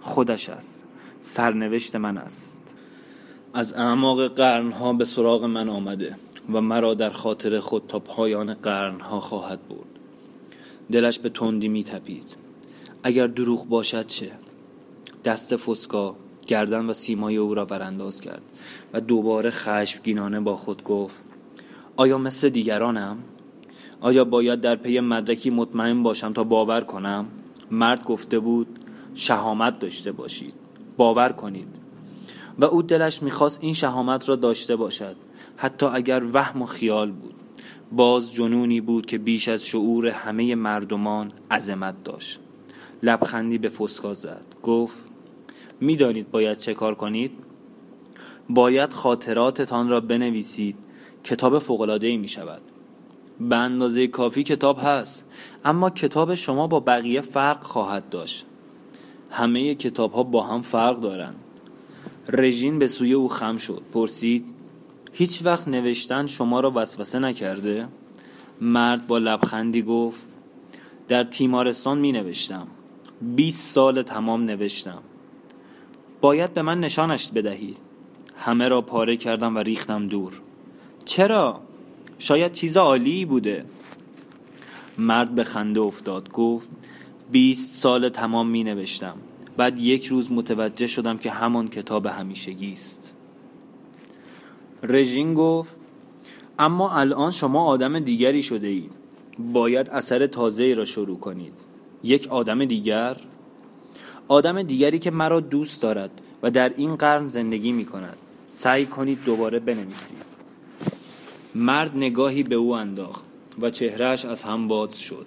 خودش 0.00 0.48
است. 0.48 0.87
سرنوشت 1.28 1.96
من 1.96 2.18
است. 2.18 2.62
از 3.54 3.72
اعماق 3.72 4.28
قرنها 4.28 4.92
به 4.92 5.04
سراغ 5.04 5.44
من 5.44 5.68
آمده 5.68 6.16
و 6.52 6.60
مرا 6.60 6.94
در 6.94 7.10
خاطر 7.10 7.60
خود 7.60 7.82
تا 7.88 7.98
پایان 7.98 8.54
قرنها 8.54 9.20
خواهد 9.20 9.68
برد. 9.68 9.98
دلش 10.92 11.18
به 11.18 11.28
تندی 11.28 11.68
می 11.68 11.84
تپید. 11.84 12.36
اگر 13.02 13.26
دروغ 13.26 13.68
باشد 13.68 14.06
چه؟ 14.06 14.30
دست 15.24 15.56
فسکا 15.56 16.16
گردن 16.46 16.86
و 16.86 16.92
سیمای 16.92 17.36
او 17.36 17.54
را 17.54 17.66
ورانداز 17.66 18.20
کرد 18.20 18.42
و 18.92 19.00
دوباره 19.00 19.50
خشمگینانه 19.50 20.40
با 20.40 20.56
خود 20.56 20.84
گفت 20.84 21.24
آیا 21.96 22.18
مثل 22.18 22.48
دیگرانم؟ 22.48 23.18
آیا 24.00 24.24
باید 24.24 24.60
در 24.60 24.76
پی 24.76 25.00
مدرکی 25.00 25.50
مطمئن 25.50 26.02
باشم 26.02 26.32
تا 26.32 26.44
باور 26.44 26.80
کنم؟ 26.80 27.26
مرد 27.70 28.04
گفته 28.04 28.38
بود 28.38 28.78
شهامت 29.14 29.78
داشته 29.78 30.12
باشید. 30.12 30.67
باور 30.98 31.32
کنید. 31.32 31.68
و 32.58 32.64
او 32.64 32.82
دلش 32.82 33.22
می‌خواست 33.22 33.58
این 33.62 33.74
شهامت 33.74 34.28
را 34.28 34.36
داشته 34.36 34.76
باشد 34.76 35.16
حتی 35.56 35.86
اگر 35.86 36.22
وهم 36.32 36.62
و 36.62 36.66
خیال 36.66 37.10
بود. 37.12 37.34
باز 37.92 38.32
جنونی 38.32 38.80
بود 38.80 39.06
که 39.06 39.18
بیش 39.18 39.48
از 39.48 39.64
شعور 39.64 40.06
همه 40.06 40.54
مردمان 40.54 41.32
عظمت 41.50 42.04
داشت. 42.04 42.38
لبخندی 43.02 43.58
به 43.58 43.68
فسکا 43.68 44.14
زد 44.14 44.44
گفت 44.62 44.98
می‌دانید 45.80 46.30
باید 46.30 46.58
چه 46.58 46.74
کار 46.74 46.94
کنید؟ 46.94 47.30
باید 48.48 48.92
خاطراتتان 48.92 49.88
را 49.88 50.00
بنویسید. 50.00 50.76
کتاب 51.24 51.58
فوق‌العاده‌ای 51.58 52.16
می 52.16 52.28
شود 52.28 52.62
به 53.40 53.56
اندازه 53.56 54.06
کافی 54.06 54.42
کتاب 54.42 54.78
هست 54.82 55.24
اما 55.64 55.90
کتاب 55.90 56.34
شما 56.34 56.66
با 56.66 56.80
بقیه 56.80 57.20
فرق 57.20 57.62
خواهد 57.62 58.08
داشت. 58.08 58.46
همه 59.30 59.74
کتاب 59.74 60.12
ها 60.12 60.22
با 60.22 60.42
هم 60.42 60.62
فرق 60.62 61.00
دارند 61.00 61.36
رژین 62.28 62.78
به 62.78 62.88
سوی 62.88 63.12
او 63.12 63.28
خم 63.28 63.56
شد. 63.56 63.82
پرسید 63.92 64.44
هیچ 65.12 65.40
وقت 65.44 65.68
نوشتن 65.68 66.26
شما 66.26 66.60
را 66.60 66.72
وسوسه 66.74 67.18
نکرده؟ 67.18 67.88
مرد 68.60 69.06
با 69.06 69.18
لبخندی 69.18 69.82
گفت 69.82 70.20
در 71.08 71.24
تیمارستان 71.24 71.98
می 71.98 72.12
نوشتم. 72.12 72.66
20 73.36 73.72
سال 73.72 74.02
تمام 74.02 74.44
نوشتم. 74.44 75.02
باید 76.20 76.54
به 76.54 76.62
من 76.62 76.80
نشانش 76.80 77.30
بدهی. 77.30 77.76
همه 78.36 78.68
را 78.68 78.82
پاره 78.82 79.16
کردم 79.16 79.56
و 79.56 79.58
ریختم 79.58 80.08
دور. 80.08 80.40
چرا؟ 81.04 81.60
شاید 82.18 82.52
چیز 82.52 82.76
عالی 82.76 83.24
بوده. 83.24 83.64
مرد 84.98 85.34
به 85.34 85.44
خنده 85.44 85.80
افتاد. 85.80 86.32
گفت 86.32 86.68
بیست 87.30 87.80
سال 87.80 88.08
تمام 88.08 88.48
می 88.48 88.64
نوشتم. 88.64 89.16
بعد 89.56 89.78
یک 89.78 90.06
روز 90.06 90.32
متوجه 90.32 90.86
شدم 90.86 91.18
که 91.18 91.30
همان 91.30 91.68
کتاب 91.68 92.06
همیشگی 92.06 92.72
است. 92.72 93.14
رژین 94.82 95.34
گفت 95.34 95.74
اما 96.58 96.90
الان 96.90 97.30
شما 97.30 97.64
آدم 97.64 97.98
دیگری 97.98 98.42
شده 98.42 98.66
اید. 98.66 98.90
باید 99.52 99.88
اثر 99.88 100.26
تازه 100.26 100.74
را 100.74 100.84
شروع 100.84 101.18
کنید. 101.18 101.54
یک 102.02 102.28
آدم 102.28 102.64
دیگر؟ 102.64 103.16
آدم 104.28 104.62
دیگری 104.62 104.98
که 104.98 105.10
مرا 105.10 105.40
دوست 105.40 105.82
دارد 105.82 106.10
و 106.42 106.50
در 106.50 106.72
این 106.76 106.94
قرن 106.94 107.26
زندگی 107.26 107.72
می 107.72 107.84
کند. 107.84 108.16
سعی 108.48 108.86
کنید 108.86 109.24
دوباره 109.24 109.58
بنویسید. 109.58 110.28
مرد 111.54 111.96
نگاهی 111.96 112.42
به 112.42 112.54
او 112.54 112.74
انداخت 112.74 113.24
و 113.60 113.70
چهرهش 113.70 114.24
از 114.24 114.42
هم 114.42 114.68
باز 114.68 115.00
شد. 115.00 115.26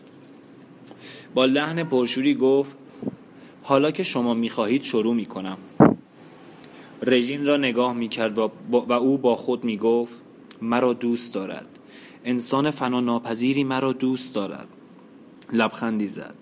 با 1.33 1.45
لحن 1.45 1.83
پرشوری 1.83 2.35
گفت 2.35 2.75
حالا 3.63 3.91
که 3.91 4.03
شما 4.03 4.33
می‌خواهید 4.33 4.81
شروع 4.81 5.15
می‌کنم. 5.15 5.57
رژین 7.03 7.45
را 7.45 7.57
نگاه 7.57 7.93
می‌کرد 7.93 8.37
و, 8.37 8.51
او 8.93 9.17
با 9.17 9.35
خود 9.35 9.63
می‌گفت 9.63 10.13
مرا 10.61 10.93
دوست 10.93 11.33
دارد. 11.33 11.67
انسان 12.25 12.71
فنا 12.71 12.99
ناپذیری 12.99 13.63
مرا 13.63 13.93
دوست 13.93 14.35
دارد. 14.35 14.67
لبخندی 15.53 16.07
زد. 16.07 16.35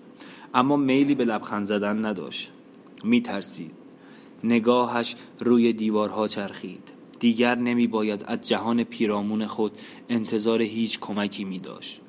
اما 0.53 0.75
میلی 0.75 1.15
به 1.15 1.25
لبخند 1.25 1.65
زدن 1.65 2.05
نداشت. 2.05 2.51
میترسید. 3.03 3.71
نگاهش 4.43 5.15
روی 5.39 5.73
دیوارها 5.73 6.27
چرخید. 6.27 6.83
دیگر 7.19 7.55
نمی 7.55 7.87
باید 7.87 8.23
از 8.27 8.41
جهان 8.41 8.83
پیرامون 8.83 9.45
خود 9.45 9.71
انتظار 10.09 10.61
هیچ 10.61 10.99
کمکی 10.99 11.43
می 11.43 11.59
داشت 11.59 12.01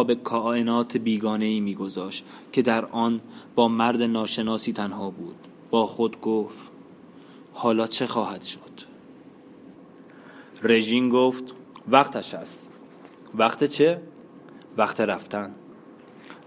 به 0.00 0.14
کائنات 0.14 0.96
بیگانه 0.96 1.44
ای 1.44 1.60
می 1.60 1.74
گذاشت 1.74 2.24
که 2.52 2.62
در 2.62 2.84
آن 2.84 3.20
با 3.54 3.68
مرد 3.68 4.02
ناشناسی 4.02 4.72
تنها 4.72 5.10
بود 5.10 5.36
با 5.70 5.86
خود 5.86 6.20
گفت 6.20 6.70
حالا 7.52 7.86
چه 7.86 8.06
خواهد 8.06 8.42
شد 8.42 8.72
رژین 10.62 11.08
گفت 11.08 11.44
وقتش 11.88 12.34
است 12.34 12.68
وقت 13.34 13.64
چه؟ 13.64 14.00
وقت 14.76 15.00
رفتن 15.00 15.54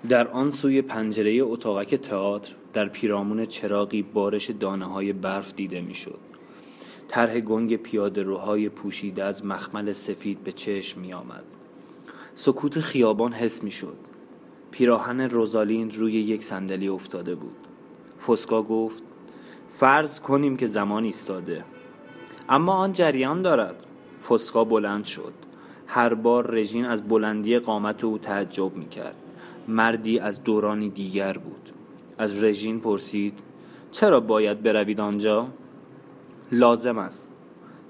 در 0.09 0.27
آن 0.27 0.51
سوی 0.51 0.81
پنجره 0.81 1.39
اتاقک 1.41 1.95
تئاتر 1.95 2.53
در 2.73 2.89
پیرامون 2.89 3.45
چراغی 3.45 4.01
بارش 4.01 4.49
دانه 4.49 4.85
های 4.85 5.13
برف 5.13 5.53
دیده 5.53 5.81
می‌شد. 5.81 6.19
طرح 7.07 7.39
گنگ 7.39 7.75
پیاده 7.75 8.23
روهای 8.23 8.69
پوشیده 8.69 9.23
از 9.23 9.45
مخمل 9.45 9.93
سفید 9.93 10.43
به 10.43 10.51
چشم 10.51 11.01
می 11.01 11.13
آمد. 11.13 11.43
سکوت 12.35 12.79
خیابان 12.79 13.33
حس 13.33 13.63
می 13.63 13.71
شد. 13.71 13.97
پیراهن 14.71 15.21
روزالین 15.21 15.91
روی 15.91 16.13
یک 16.13 16.43
صندلی 16.43 16.87
افتاده 16.87 17.35
بود. 17.35 17.55
فسکا 18.27 18.61
گفت 18.61 19.03
فرض 19.69 20.19
کنیم 20.19 20.57
که 20.57 20.67
زمان 20.67 21.03
ایستاده 21.03 21.63
اما 22.49 22.73
آن 22.73 22.93
جریان 22.93 23.41
دارد 23.41 23.85
فسکا 24.29 24.63
بلند 24.63 25.05
شد 25.05 25.33
هر 25.87 26.13
بار 26.13 26.51
رژین 26.51 26.85
از 26.85 27.07
بلندی 27.07 27.59
قامت 27.59 28.03
او 28.03 28.17
تعجب 28.17 28.75
می 28.75 28.89
کرد 28.89 29.15
مردی 29.67 30.19
از 30.19 30.43
دورانی 30.43 30.89
دیگر 30.89 31.37
بود 31.37 31.69
از 32.17 32.43
رژین 32.43 32.79
پرسید 32.79 33.39
چرا 33.91 34.19
باید 34.19 34.63
بروید 34.63 34.99
آنجا؟ 35.01 35.47
لازم 36.51 36.97
است 36.97 37.31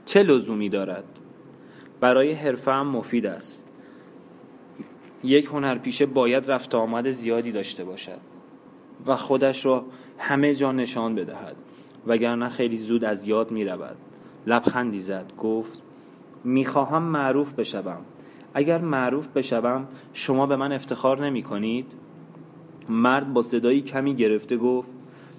چه 0.05 0.23
لزومی 0.23 0.69
دارد؟ 0.69 1.03
برای 1.99 2.31
حرفه 2.31 2.81
مفید 2.81 3.25
است 3.25 3.63
یک 5.26 5.46
هنرپیشه 5.46 6.06
باید 6.06 6.52
رفت 6.52 6.76
آمد 6.76 7.12
زیادی 7.12 7.52
داشته 7.52 7.84
باشد 7.84 8.20
و 9.06 9.16
خودش 9.16 9.66
را 9.66 9.86
همه 10.18 10.56
جا 10.56 10.72
نشان 10.72 11.16
بدهد 11.16 11.56
وگرنه 12.08 12.50
خیلی 12.50 12.78
زود 12.78 13.04
از 13.04 13.28
یاد 13.28 13.52
می 13.52 13.66
رود 13.66 13.98
لبخندی 14.48 15.00
زد 15.00 15.32
گفت 15.40 15.82
می‌خواهم 16.44 17.04
معروف 17.04 17.54
بشوم. 17.54 18.02
اگر 18.54 18.78
معروف 18.78 19.28
بشوم 19.28 19.88
شما 20.14 20.46
به 20.46 20.56
من 20.56 20.72
افتخار 20.72 21.26
نمی 21.26 21.44
کنید؟ 21.44 21.86
مرد 22.90 23.34
با 23.34 23.42
صدایی 23.42 23.82
کمی 23.82 24.16
گرفته 24.16 24.58
گفت 24.58 24.90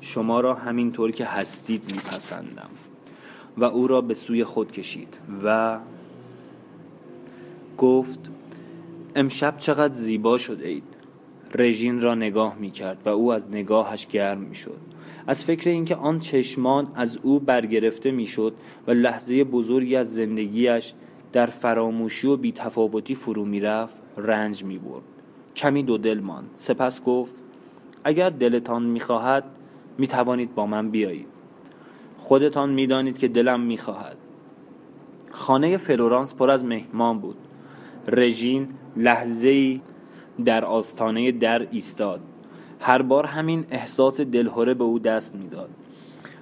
شما 0.01 0.41
را 0.41 0.55
همینطور 0.55 1.11
که 1.11 1.25
هستید 1.25 1.93
میپسندم. 1.93 2.71
و 3.59 3.65
او 3.65 3.87
را 3.87 4.01
به 4.01 4.15
سوی 4.15 4.45
خود 4.45 4.73
کشید 4.73 5.17
و 5.45 5.79
گفت 7.79 8.19
امشب 9.17 9.59
چقدر 9.59 9.95
زیبا 9.95 10.39
شده 10.39 10.69
اید. 10.69 10.97
رژین 11.55 12.01
را 12.01 12.15
نگاه 12.15 12.57
می 12.61 12.71
کرد 12.71 12.99
و 13.05 13.09
او 13.09 13.33
از 13.33 13.51
نگاهش 13.51 14.07
گرم 14.07 14.39
می 14.39 14.55
شد 14.55 14.81
از 15.27 15.45
فکر 15.45 15.71
اینکه 15.71 15.97
آن 15.97 16.19
چشمان 16.19 16.89
از 16.95 17.19
او 17.23 17.41
برگرفته 17.41 18.11
می 18.11 18.27
شد 18.27 18.55
و 18.87 18.91
لحظه 18.91 19.45
بزرگی 19.45 19.97
از 19.97 20.15
زندگیش 20.15 20.93
در 21.33 21.47
فراموشی 21.47 22.27
و 22.27 22.37
بیتفاوتی 22.37 23.15
فرو 23.15 23.45
می 23.45 23.61
رفت 23.61 23.97
رنج 24.17 24.65
می 24.65 24.79
برد 24.79 25.03
کمی 25.57 25.83
دو 25.83 25.99
دل 25.99 26.21
ماند. 26.21 26.51
سپس 26.59 27.03
گفت 27.03 27.33
اگر 28.05 28.31
دلتان 28.31 28.83
می 28.83 29.01
خواهد 29.01 29.45
می 29.99 30.07
توانید 30.07 30.55
با 30.55 30.67
من 30.67 30.91
بیایید. 30.91 31.29
خودتان 32.19 32.71
می 32.71 32.87
دانید 32.87 33.19
که 33.19 33.29
دلم 33.29 33.61
می 33.61 33.79
خواهد 33.79 34.17
خانه 35.31 35.77
فلورانس 35.77 36.35
پر 36.35 36.51
از 36.51 36.65
مهمان 36.65 37.19
بود. 37.19 37.37
رژین 38.09 38.69
لحظه 38.97 39.81
در 40.45 40.65
آستانه 40.65 41.33
در 41.33 41.67
ایستاد. 41.71 42.21
هر 42.81 43.03
بار 43.03 43.27
همین 43.27 43.65
احساس 43.71 44.21
دلهوره 44.21 44.75
به 44.75 44.85
او 44.85 44.99
دست 44.99 45.37
می‌داد. 45.37 45.71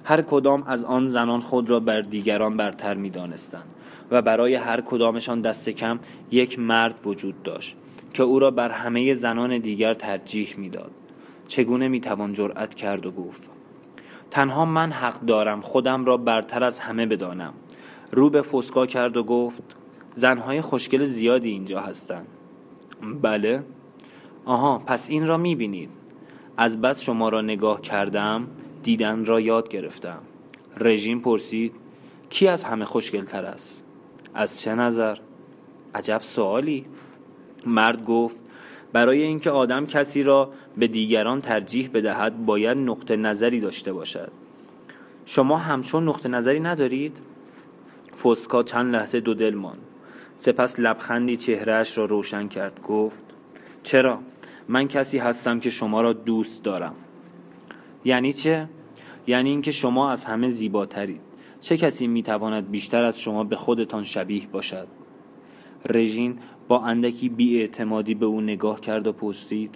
هر 0.03 0.21
کدام 0.21 0.63
از 0.67 0.83
آن 0.83 1.07
زنان 1.07 1.39
خود 1.39 1.69
را 1.69 1.79
بر 1.79 2.01
دیگران 2.01 2.57
برتر 2.57 2.93
می 2.93 3.09
دانستند 3.09 3.65
و 4.11 4.21
برای 4.21 4.55
هر 4.55 4.81
کدامشان 4.81 5.41
دست 5.41 5.69
کم 5.69 5.99
یک 6.31 6.59
مرد 6.59 6.99
وجود 7.05 7.43
داشت 7.43 7.75
که 8.13 8.23
او 8.23 8.39
را 8.39 8.51
بر 8.51 8.69
همه 8.69 9.13
زنان 9.13 9.57
دیگر 9.57 9.93
ترجیح 9.93 10.53
می‌داد. 10.57 10.91
چگونه 11.47 11.87
می‌توان 11.87 12.33
جرأت 12.33 12.75
کرد 12.75 13.05
و 13.05 13.11
گفت 13.11 13.41
تنها 14.31 14.65
من 14.65 14.91
حق 14.91 15.21
دارم 15.21 15.61
خودم 15.61 16.05
را 16.05 16.17
برتر 16.17 16.63
از 16.63 16.79
همه 16.79 17.05
بدانم. 17.05 17.53
رو 18.11 18.29
به 18.29 18.41
فسکا 18.41 18.85
کرد 18.85 19.17
و 19.17 19.23
گفت 19.23 19.63
زنهای 20.15 20.61
خوشگل 20.61 21.05
زیادی 21.05 21.49
اینجا 21.49 21.81
هستند 21.81 22.27
بله. 23.21 23.63
آها 24.45 24.79
پس 24.85 25.09
این 25.09 25.27
را 25.27 25.37
می‌بینید. 25.37 25.89
از 26.57 26.81
بس 26.81 27.01
شما 27.01 27.29
را 27.29 27.41
نگاه 27.41 27.81
کردم 27.81 28.47
دیدن 28.83 29.25
را 29.25 29.41
یاد 29.41 29.69
گرفتم. 29.69 30.19
رژیم 30.77 31.19
پرسید 31.19 31.73
کی 32.29 32.47
از 32.47 32.63
همه 32.63 32.85
خوشگل 32.85 33.25
تر 33.25 33.45
است؟ 33.45 33.83
از 34.33 34.61
چه 34.61 34.75
نظر؟ 34.75 35.17
عجب 35.95 36.21
سوالی. 36.21 36.85
مرد 37.65 38.05
گفت 38.05 38.35
برای 38.93 39.21
اینکه 39.21 39.49
آدم 39.49 39.85
کسی 39.85 40.23
را 40.23 40.51
به 40.77 40.87
دیگران 40.87 41.41
ترجیح 41.41 41.89
بدهد 41.93 42.45
باید 42.45 42.77
نقطه 42.77 43.15
نظری 43.15 43.59
داشته 43.59 43.93
باشد. 43.93 44.31
شما 45.25 45.57
همچون 45.57 46.09
نقطه 46.09 46.29
نظری 46.29 46.59
ندارید؟ 46.59 47.17
فوسکا 48.15 48.63
چند 48.63 48.95
لحظه 48.95 49.19
دو 49.19 49.33
دل 49.33 49.53
ماند. 49.53 49.84
سپس 50.37 50.79
لبخندی 50.79 51.37
چهرهش 51.37 51.97
را 51.97 52.05
روشن 52.05 52.47
کرد 52.47 52.81
گفت 52.81 53.23
چرا؟ 53.83 54.19
من 54.67 54.87
کسی 54.87 55.17
هستم 55.17 55.59
که 55.59 55.69
شما 55.69 56.01
را 56.01 56.13
دوست 56.13 56.63
دارم. 56.63 56.95
یعنی 58.05 58.33
چه؟ 58.33 58.69
یعنی 59.27 59.49
اینکه 59.49 59.71
شما 59.71 60.11
از 60.11 60.25
همه 60.25 60.49
زیباترید. 60.49 61.21
چه 61.61 61.77
کسی 61.77 62.07
می‌تواند 62.07 62.71
بیشتر 62.71 63.03
از 63.03 63.19
شما 63.19 63.43
به 63.43 63.55
خودتان 63.55 64.03
شبیه 64.03 64.47
باشد؟ 64.47 64.87
رژین 65.89 66.39
با 66.67 66.81
اندکی 66.81 67.29
بیاعتمادی 67.29 68.15
به 68.15 68.25
او 68.25 68.41
نگاه 68.41 68.81
کرد 68.81 69.07
و 69.07 69.11
پرسید 69.11 69.75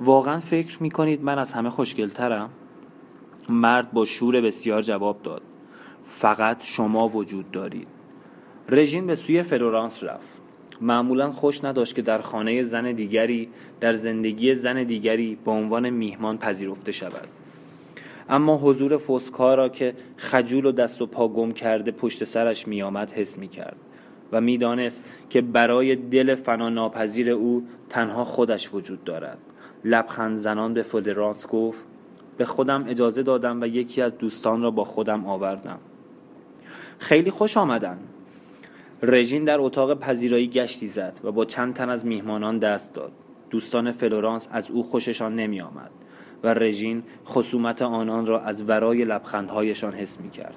واقعا 0.00 0.40
فکر 0.40 0.82
می 0.82 0.90
کنید 0.90 1.24
من 1.24 1.38
از 1.38 1.52
همه 1.52 1.70
خوشگلترم؟ 1.70 2.50
مرد 3.48 3.92
با 3.92 4.04
شور 4.04 4.40
بسیار 4.40 4.82
جواب 4.82 5.22
داد 5.22 5.42
فقط 6.04 6.64
شما 6.64 7.08
وجود 7.08 7.50
دارید. 7.50 7.88
رژین 8.68 9.06
به 9.06 9.14
سوی 9.14 9.42
فلورانس 9.42 10.04
رفت. 10.04 10.28
معمولا 10.80 11.30
خوش 11.30 11.64
نداشت 11.64 11.94
که 11.94 12.02
در 12.02 12.18
خانه 12.18 12.62
زن 12.62 12.92
دیگری 12.92 13.48
در 13.80 13.92
زندگی 13.92 14.54
زن 14.54 14.82
دیگری 14.82 15.38
به 15.44 15.50
عنوان 15.50 15.90
میهمان 15.90 16.38
پذیرفته 16.38 16.92
شود. 16.92 17.28
اما 18.28 18.56
حضور 18.56 18.96
فوسکا 18.96 19.54
را 19.54 19.68
که 19.68 19.94
خجول 20.16 20.66
و 20.66 20.72
دست 20.72 21.02
و 21.02 21.06
پا 21.06 21.28
گم 21.28 21.52
کرده 21.52 21.90
پشت 21.90 22.24
سرش 22.24 22.68
میآمد 22.68 23.12
حس 23.12 23.38
می 23.38 23.48
کرد 23.48 23.76
و 24.32 24.40
می‌دانست 24.40 25.02
که 25.30 25.40
برای 25.40 25.96
دل 25.96 26.34
فنا 26.34 26.68
ناپذیر 26.68 27.30
او 27.30 27.66
تنها 27.88 28.24
خودش 28.24 28.74
وجود 28.74 29.04
دارد. 29.04 29.38
لبخند 29.84 30.36
زنان 30.36 30.74
به 30.74 30.82
فلورانس 30.82 31.46
گفت 31.46 31.84
به 32.36 32.44
خودم 32.44 32.84
اجازه 32.88 33.22
دادم 33.22 33.60
و 33.60 33.66
یکی 33.66 34.02
از 34.02 34.18
دوستان 34.18 34.62
را 34.62 34.70
با 34.70 34.84
خودم 34.84 35.26
آوردم. 35.26 35.78
خیلی 36.98 37.30
خوش 37.30 37.56
آمدن 37.56 37.98
رژین 39.02 39.44
در 39.44 39.60
اتاق 39.60 39.98
پذیرایی 39.98 40.48
گشتی 40.48 40.88
زد 40.88 41.20
و 41.24 41.32
با 41.32 41.44
چند 41.44 41.74
تن 41.74 41.90
از 41.90 42.06
میهمانان 42.06 42.58
دست 42.58 42.94
داد. 42.94 43.12
دوستان 43.50 43.92
فلورانس 43.92 44.48
از 44.50 44.70
او 44.70 44.82
خوششان 44.82 45.36
نمی 45.36 45.60
آمد 45.60 45.90
و 46.42 46.54
رژین 46.54 47.02
خصومت 47.26 47.82
آنان 47.82 48.26
را 48.26 48.40
از 48.40 48.68
ورای 48.68 49.04
لبخندهایشان 49.04 49.92
حس 49.92 50.20
می 50.20 50.30
کرد 50.30 50.56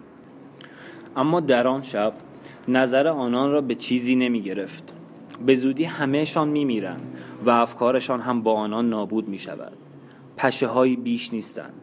اما 1.15 1.39
در 1.39 1.67
آن 1.67 1.81
شب 1.81 2.13
نظر 2.67 3.07
آنان 3.07 3.51
را 3.51 3.61
به 3.61 3.75
چیزی 3.75 4.15
نمی 4.15 4.41
گرفت 4.41 4.93
به 5.45 5.55
زودی 5.55 5.83
همهشان 5.83 6.47
می 6.47 6.65
میرن 6.65 6.99
و 7.45 7.49
افکارشان 7.49 8.21
هم 8.21 8.41
با 8.41 8.53
آنان 8.53 8.89
نابود 8.89 9.27
می 9.27 9.39
شود 9.39 9.77
پشه 10.37 10.95
بیش 10.95 11.33
نیستند. 11.33 11.73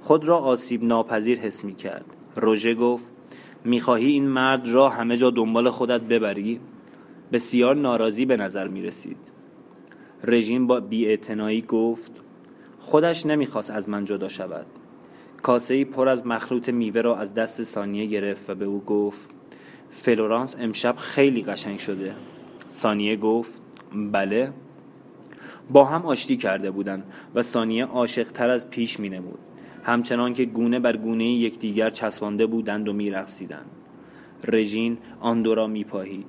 خود 0.00 0.24
را 0.24 0.38
آسیب 0.38 0.84
ناپذیر 0.84 1.38
حس 1.38 1.64
می 1.64 1.74
کرد 1.74 2.04
روژه 2.36 2.74
گفت 2.74 3.04
می‌خواهی 3.64 4.06
این 4.06 4.28
مرد 4.28 4.68
را 4.68 4.88
همه 4.88 5.16
جا 5.16 5.30
دنبال 5.30 5.70
خودت 5.70 6.00
ببری؟ 6.00 6.60
بسیار 7.32 7.76
ناراضی 7.76 8.26
به 8.26 8.36
نظر 8.36 8.68
می 8.68 8.82
رسید 8.82 9.16
رژیم 10.24 10.66
با 10.66 10.80
بیاعتنایی 10.80 11.62
گفت 11.62 12.12
خودش 12.78 13.26
نمی‌خواست 13.26 13.70
از 13.70 13.88
من 13.88 14.04
جدا 14.04 14.28
شود. 14.28 14.66
کاسه 15.42 15.74
ای 15.74 15.84
پر 15.84 16.08
از 16.08 16.26
مخلوط 16.26 16.68
میوه 16.68 17.00
را 17.00 17.16
از 17.16 17.34
دست 17.34 17.62
ثانیه 17.62 18.06
گرفت 18.06 18.50
و 18.50 18.54
به 18.54 18.64
او 18.64 18.84
گفت 18.84 19.30
فلورانس 19.90 20.56
امشب 20.58 20.96
خیلی 20.96 21.42
قشنگ 21.42 21.78
شده. 21.78 22.14
ثانیه 22.70 23.16
گفت 23.16 23.62
بله. 24.12 24.52
با 25.70 25.84
هم 25.84 26.06
آشتی 26.06 26.36
کرده 26.36 26.70
بودند 26.70 27.04
و 27.34 27.42
ثانیه 27.42 27.84
عاشق 27.84 28.32
تر 28.32 28.50
از 28.50 28.70
پیش 28.70 29.00
می 29.00 29.08
نمود 29.08 29.38
همچنان 29.84 30.34
که 30.34 30.44
گونه 30.44 30.78
بر 30.78 30.96
گونه 30.96 31.24
یکدیگر 31.24 31.90
چسبانده 31.90 32.46
بودند 32.46 32.88
و 32.88 32.92
میرقصیدند. 32.92 33.70
رژین 34.44 34.98
آن 35.20 35.42
دو 35.42 35.54
را 35.54 35.66
میپاهید. 35.66 36.26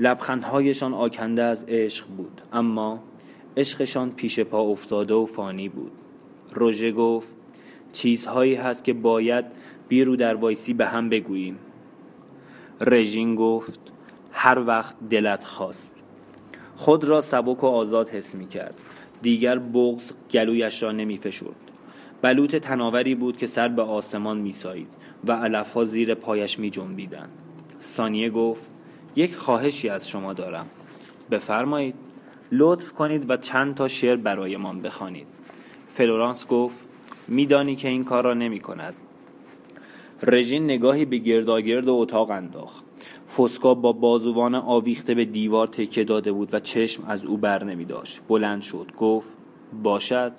لبخندهایشان 0.00 0.94
آکنده 0.94 1.42
از 1.42 1.64
عشق 1.68 2.06
بود 2.06 2.42
اما 2.52 3.02
عشقشان 3.56 4.10
پیش 4.10 4.40
پا 4.40 4.60
افتاده 4.60 5.14
و 5.14 5.26
فانی 5.26 5.68
بود. 5.68 5.92
روژه 6.54 6.92
گفت 6.92 7.28
چیزهایی 7.92 8.54
هست 8.54 8.84
که 8.84 8.92
باید 8.92 9.44
بیرو 9.88 10.16
در 10.16 10.34
وایسی 10.34 10.74
به 10.74 10.86
هم 10.86 11.08
بگوییم. 11.08 11.58
رژین 12.80 13.34
گفت 13.34 13.80
هر 14.32 14.58
وقت 14.66 14.96
دلت 15.10 15.44
خواست. 15.44 15.94
خود 16.76 17.04
را 17.04 17.20
سبک 17.20 17.64
و 17.64 17.66
آزاد 17.66 18.08
حس 18.08 18.34
می 18.34 18.48
کرد 18.48 18.74
دیگر 19.22 19.58
بغز 19.58 20.12
گلویش 20.30 20.82
را 20.82 20.92
نمی 20.92 21.18
فشرد 21.18 21.65
بلوط 22.22 22.56
تناوری 22.56 23.14
بود 23.14 23.36
که 23.36 23.46
سر 23.46 23.68
به 23.68 23.82
آسمان 23.82 24.38
می 24.38 24.52
سایید 24.52 24.88
و 25.24 25.32
علفها 25.32 25.84
زیر 25.84 26.14
پایش 26.14 26.58
می 26.58 26.70
جنبیدن. 26.70 27.28
ثانیه 27.82 28.30
گفت 28.30 28.62
یک 29.16 29.34
خواهشی 29.36 29.88
از 29.88 30.08
شما 30.08 30.32
دارم. 30.32 30.66
بفرمایید 31.30 31.94
لطف 32.52 32.92
کنید 32.92 33.30
و 33.30 33.36
چند 33.36 33.74
تا 33.74 33.88
شعر 33.88 34.16
برایمان 34.16 34.82
بخوانید. 34.82 35.26
فلورانس 35.94 36.46
گفت 36.46 36.76
میدانی 37.28 37.76
که 37.76 37.88
این 37.88 38.04
کار 38.04 38.24
را 38.24 38.34
نمی 38.34 38.60
کند 38.60 38.94
رژین 40.22 40.64
نگاهی 40.64 41.04
به 41.04 41.16
گرداگرد 41.16 41.88
اتاق 41.88 42.30
انداخت. 42.30 42.84
فسکا 43.36 43.74
با 43.74 43.92
بازوان 43.92 44.54
آویخته 44.54 45.14
به 45.14 45.24
دیوار 45.24 45.66
تکه 45.66 46.04
داده 46.04 46.32
بود 46.32 46.54
و 46.54 46.60
چشم 46.60 47.04
از 47.06 47.24
او 47.24 47.36
بر 47.36 47.64
نمی 47.64 47.84
داشت 47.84 48.20
بلند 48.28 48.62
شد 48.62 48.92
گفت 48.98 49.28
باشد. 49.82 50.32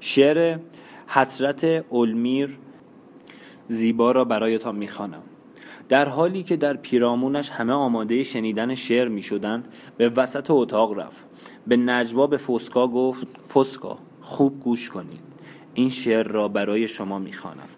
شعر 0.00 0.58
حسرت 1.08 1.64
علمیر 1.90 2.58
زیبا 3.68 4.12
را 4.12 4.24
برایتان 4.24 4.76
می‌خوانم. 4.76 5.22
در 5.88 6.08
حالی 6.08 6.42
که 6.42 6.56
در 6.56 6.76
پیرامونش 6.76 7.50
همه 7.50 7.72
آماده 7.72 8.22
شنیدن 8.22 8.74
شعر 8.74 9.08
می 9.08 9.22
شدن 9.22 9.62
به 9.96 10.08
وسط 10.08 10.50
اتاق 10.50 10.98
رفت. 10.98 11.24
به 11.66 11.76
نجوا 11.76 12.26
به 12.26 12.36
فسکا 12.36 12.88
گفت 12.88 13.26
فسکا 13.54 13.98
خوب 14.20 14.60
گوش 14.60 14.90
کنید. 14.90 15.20
این 15.74 15.90
شعر 15.90 16.26
را 16.26 16.48
برای 16.48 16.88
شما 16.88 17.18
می‌خوانم. 17.18 17.68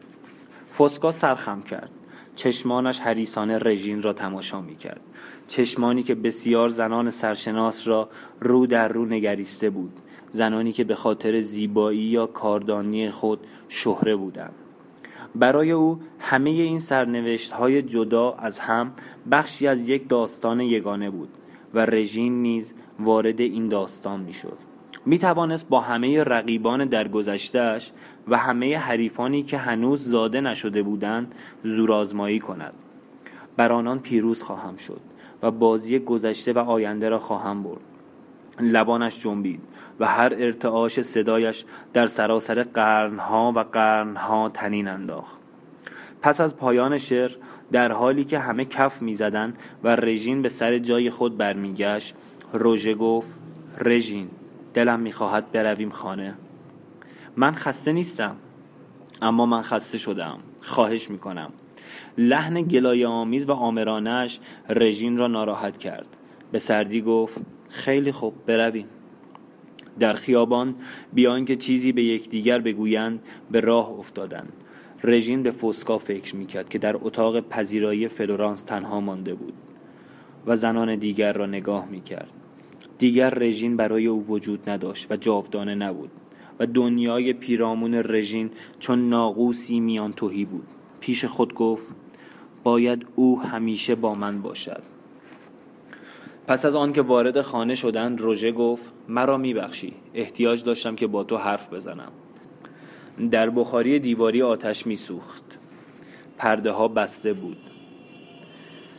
فسکا 0.78 1.12
سرخم 1.12 1.62
کرد. 1.62 1.90
چشمانش 2.36 3.00
حریسانه 3.00 3.58
رژین 3.58 4.02
را 4.02 4.12
تماشا 4.12 4.60
می 4.60 4.76
کرد 4.76 5.00
چشمانی 5.48 6.02
که 6.02 6.14
بسیار 6.14 6.68
زنان 6.68 7.10
سرشناس 7.10 7.88
را 7.88 8.08
رو 8.40 8.66
در 8.66 8.88
رو 8.88 9.06
نگریسته 9.06 9.70
بود. 9.70 9.92
زنانی 10.32 10.72
که 10.72 10.84
به 10.84 10.94
خاطر 10.94 11.40
زیبایی 11.40 12.00
یا 12.00 12.26
کاردانی 12.26 13.10
خود 13.10 13.40
شهره 13.68 14.16
بودند. 14.16 14.54
برای 15.34 15.70
او 15.70 16.00
همه 16.18 16.50
این 16.50 16.78
سرنوشت 16.78 17.52
های 17.52 17.82
جدا 17.82 18.32
از 18.32 18.58
هم 18.58 18.92
بخشی 19.30 19.66
از 19.66 19.88
یک 19.88 20.08
داستان 20.08 20.60
یگانه 20.60 21.10
بود 21.10 21.28
و 21.74 21.86
رژین 21.86 22.42
نیز 22.42 22.74
وارد 23.00 23.40
این 23.40 23.68
داستان 23.68 24.20
می 24.20 24.32
شد 24.32 24.58
می 25.06 25.18
توانست 25.18 25.68
با 25.68 25.80
همه 25.80 26.24
رقیبان 26.24 26.84
در 26.84 27.08
گذشتهش 27.08 27.92
و 28.28 28.36
همه 28.36 28.78
حریفانی 28.78 29.42
که 29.42 29.58
هنوز 29.58 30.04
زاده 30.04 30.40
نشده 30.40 30.82
بودند 30.82 31.34
زورآزمایی 31.64 32.38
کند. 32.38 32.74
بر 33.56 33.72
آنان 33.72 33.98
پیروز 33.98 34.42
خواهم 34.42 34.76
شد 34.76 35.00
و 35.42 35.50
بازی 35.50 35.98
گذشته 35.98 36.52
و 36.52 36.58
آینده 36.58 37.08
را 37.08 37.18
خواهم 37.18 37.62
برد. 37.62 37.80
لبانش 38.60 39.18
جنبید. 39.18 39.60
و 40.00 40.06
هر 40.06 40.34
ارتعاش 40.38 41.02
صدایش 41.02 41.64
در 41.92 42.06
سراسر 42.06 42.62
قرنها 42.62 43.52
و 43.56 43.58
قرنها 43.58 44.48
تنین 44.48 44.88
انداخت. 44.88 45.40
پس 46.22 46.40
از 46.40 46.56
پایان 46.56 46.98
شعر 46.98 47.30
در 47.72 47.92
حالی 47.92 48.24
که 48.24 48.38
همه 48.38 48.64
کف 48.64 49.02
می‌زدند 49.02 49.58
و 49.84 49.96
رژین 49.96 50.42
به 50.42 50.48
سر 50.48 50.78
جای 50.78 51.10
خود 51.10 51.36
برمیگشت 51.36 52.14
روژه 52.52 52.94
گفت 52.94 53.38
رژین 53.78 54.28
دلم 54.74 55.00
می‌خواهد 55.00 55.52
برویم 55.52 55.90
خانه. 55.90 56.34
من 57.36 57.54
خسته 57.54 57.92
نیستم 57.92 58.36
اما 59.22 59.46
من 59.46 59.62
خسته 59.62 59.98
شدم 59.98 60.38
خواهش 60.60 61.10
می‌کنم. 61.10 61.50
لحن 62.18 62.62
گلایه 62.62 63.06
آمیز 63.06 63.48
و 63.48 63.52
آمرانش 63.52 64.40
رژین 64.68 65.16
را 65.18 65.26
ناراحت 65.26 65.78
کرد. 65.78 66.06
به 66.52 66.58
سردی 66.58 67.02
گفت 67.02 67.38
خیلی 67.68 68.12
خوب 68.12 68.34
برویم. 68.46 68.86
در 69.98 70.12
خیابان 70.12 70.74
بیان 71.12 71.44
که 71.44 71.56
چیزی 71.56 71.92
به 71.92 72.02
یکدیگر 72.02 72.58
بگویند 72.58 73.22
به 73.50 73.60
راه 73.60 73.90
افتادند. 73.90 74.52
رژین 75.04 75.42
به 75.42 75.50
فوسکا 75.50 75.98
فکر 75.98 76.36
می‌کرد 76.36 76.68
که 76.68 76.78
در 76.78 76.96
اتاق 76.96 77.40
پذیرایی 77.40 78.08
فلورانس 78.08 78.62
تنها 78.62 79.00
مانده 79.00 79.34
بود 79.34 79.54
و 80.46 80.56
زنان 80.56 80.96
دیگر 80.96 81.32
را 81.32 81.46
نگاه 81.46 81.88
می‌کرد. 81.88 82.30
دیگر 82.98 83.30
رژین 83.30 83.76
برای 83.76 84.06
او 84.06 84.26
وجود 84.26 84.70
نداشت 84.70 85.06
و 85.12 85.16
جاودانه 85.16 85.74
نبود 85.74 86.10
و 86.58 86.66
دنیای 86.66 87.32
پیرامون 87.32 87.94
رژین 87.94 88.50
چون 88.78 89.08
ناقوسی 89.08 89.80
میان 89.80 90.12
توهی 90.12 90.44
بود. 90.44 90.66
پیش 91.00 91.24
خود 91.24 91.54
گفت 91.54 91.88
باید 92.62 93.06
او 93.14 93.40
همیشه 93.40 93.94
با 93.94 94.14
من 94.14 94.42
باشد. 94.42 94.82
پس 96.46 96.64
از 96.64 96.74
آن 96.74 96.92
که 96.92 97.02
وارد 97.02 97.40
خانه 97.40 97.74
شدند 97.74 98.20
روژه 98.20 98.52
گفت 98.52 98.84
مرا 99.10 99.36
میبخشی. 99.36 99.92
احتیاج 100.14 100.64
داشتم 100.64 100.96
که 100.96 101.06
با 101.06 101.24
تو 101.24 101.36
حرف 101.36 101.72
بزنم. 101.72 102.12
در 103.30 103.50
بخاری 103.50 103.98
دیواری 103.98 104.42
آتش 104.42 104.86
میسوخت. 104.86 105.58
پرده 106.38 106.70
ها 106.70 106.88
بسته 106.88 107.32
بود. 107.32 107.56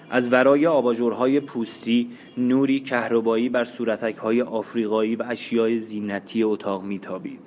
از 0.10 0.34
ورای 0.34 0.68
آباژورهای 0.68 1.40
پوستی 1.40 2.10
نوری 2.38 2.80
کهربایی 2.80 3.50
بر 3.50 3.64
صورتک 3.64 4.18
های 4.18 4.42
آفریقایی 4.42 5.16
و 5.16 5.24
اشیای 5.28 5.78
زینتی 5.78 6.44
اتاق 6.44 6.84
میتابید 6.84 7.40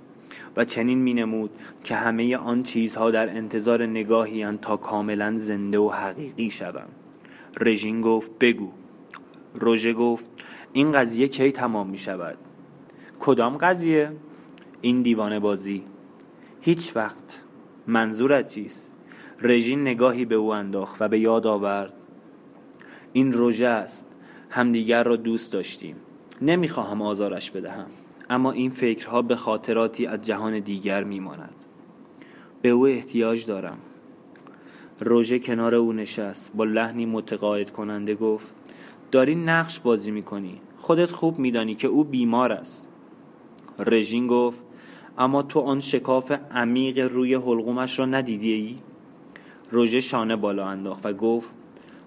و 0.57 0.65
چنین 0.65 0.99
مینمود 0.99 1.51
که 1.85 1.95
همه 1.95 2.37
آن 2.37 2.63
چیزها 2.63 3.11
در 3.11 3.29
انتظار 3.29 3.87
نگاهی 3.87 4.57
تا 4.57 4.77
کاملا 4.77 5.39
زنده 5.39 5.79
و 5.79 5.91
حقیقی 5.91 6.51
شوند 6.51 6.93
رژین 7.61 8.01
گفت 8.01 8.31
بگو. 8.41 8.73
روژه 9.55 9.93
گفت 9.93 10.25
این 10.73 10.93
قضیه 10.93 11.29
کی 11.29 11.53
تمام 11.53 11.89
می 11.89 11.99
شود 11.99 12.39
کدام 13.27 13.57
قضیه؟ 13.57 14.13
این 14.81 15.03
دیوانه 15.03 15.41
بازی. 15.41 15.85
هیچ 16.61 16.97
وقت. 16.97 17.43
منظورت 17.87 18.47
چیست؟ 18.47 18.93
رژین 19.41 19.81
نگاهی 19.81 20.25
به 20.25 20.35
او 20.35 20.53
انداخت 20.53 21.03
و 21.03 21.09
به 21.09 21.19
یاد 21.19 21.47
آورد. 21.47 21.93
این 23.13 23.33
روژه 23.33 23.67
است. 23.67 24.07
همدیگر 24.51 25.05
را 25.05 25.17
دوست 25.17 25.53
داشتیم. 25.53 25.97
نمی‌خواهم 26.43 27.03
آزارش 27.03 27.51
بدهم. 27.51 27.87
اما 28.31 28.53
این 28.53 28.71
فکرها 28.71 29.23
به 29.23 29.37
خاطراتی 29.37 30.07
از 30.07 30.23
جهان 30.23 30.59
دیگر 30.59 31.05
میماند. 31.05 31.55
به 32.63 32.69
او 32.69 32.87
احتیاج 32.87 33.47
دارم. 33.47 33.79
روژه 35.01 35.39
کنار 35.39 35.75
او 35.75 35.93
نشست 35.93 36.51
با 36.55 36.65
لحنی 36.65 37.07
متقاعد 37.07 37.71
کننده 37.71 38.15
گفت 38.15 38.47
داری 39.11 39.35
نقش 39.35 39.81
بازی 39.81 40.11
می‌کنی. 40.11 40.61
خودت 40.79 41.11
خوب 41.11 41.39
میدانی 41.39 41.75
که 41.75 41.89
او 41.89 42.05
بیمار 42.05 42.53
است. 42.53 42.89
رژین 43.79 44.27
گفت 44.27 44.61
اما 45.19 45.43
تو 45.43 45.61
آن 45.61 45.81
شکاف 45.81 46.33
عمیق 46.51 46.99
روی 46.99 47.35
حلقومش 47.35 47.99
را 47.99 48.07
ندیدی 48.07 48.53
ای؟ 48.53 48.77
روژه 49.71 50.01
شانه 50.01 50.37
بالا 50.37 50.67
انداخت 50.67 51.07
و 51.07 51.13
گفت 51.13 51.51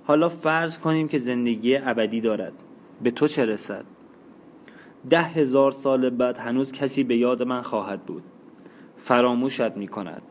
حالا 0.03 0.29
فرض 0.29 0.77
کنیم 0.77 1.07
که 1.07 1.17
زندگی 1.17 1.77
ابدی 1.77 2.21
دارد. 2.21 2.53
به 3.03 3.11
تو 3.11 3.27
چه 3.27 3.45
رسد؟ 3.45 3.85
ده 5.09 5.21
هزار 5.21 5.71
سال 5.71 6.09
بعد 6.09 6.37
هنوز 6.37 6.71
کسی 6.71 7.03
به 7.03 7.17
یاد 7.17 7.43
من 7.43 7.61
خواهد 7.61 8.03
بود. 8.03 8.23
فراموشت 8.97 9.77
می 9.77 9.87
کند. 9.87 10.21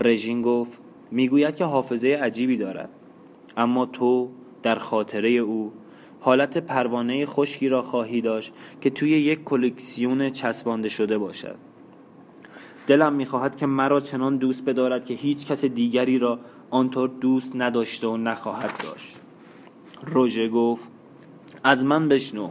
رژین 0.00 0.42
گفت 0.42 0.78
می‌گوید 1.10 1.56
که 1.56 1.64
حافظه 1.64 2.08
عجیبی 2.08 2.56
دارد. 2.56 2.88
اما 3.56 3.86
تو 3.86 4.28
در 4.62 4.74
خاطره 4.74 5.28
او 5.28 5.72
حالت 6.24 6.58
پروانه 6.58 7.26
خشکی 7.26 7.68
را 7.68 7.82
خواهی 7.82 8.20
داشت 8.20 8.52
که 8.80 8.90
توی 8.90 9.10
یک 9.10 9.44
کلکسیون 9.44 10.30
چسبانده 10.30 10.88
شده 10.88 11.18
باشد. 11.18 11.56
دلم 12.86 13.12
می‌خواهد 13.12 13.56
که 13.56 13.66
مرا 13.66 14.00
چنان 14.00 14.36
دوست 14.36 14.64
بدارد 14.64 15.04
که 15.04 15.14
هیچ 15.14 15.46
کس 15.46 15.64
دیگری 15.64 16.18
را 16.18 16.38
آنطور 16.70 17.08
دوست 17.20 17.56
نداشته 17.56 18.06
و 18.06 18.16
نخواهد 18.16 18.70
داشت. 18.82 19.16
روژه 20.06 20.48
گفت 20.48 20.84
از 21.64 21.84
من 21.84 22.08
بشنو. 22.08 22.50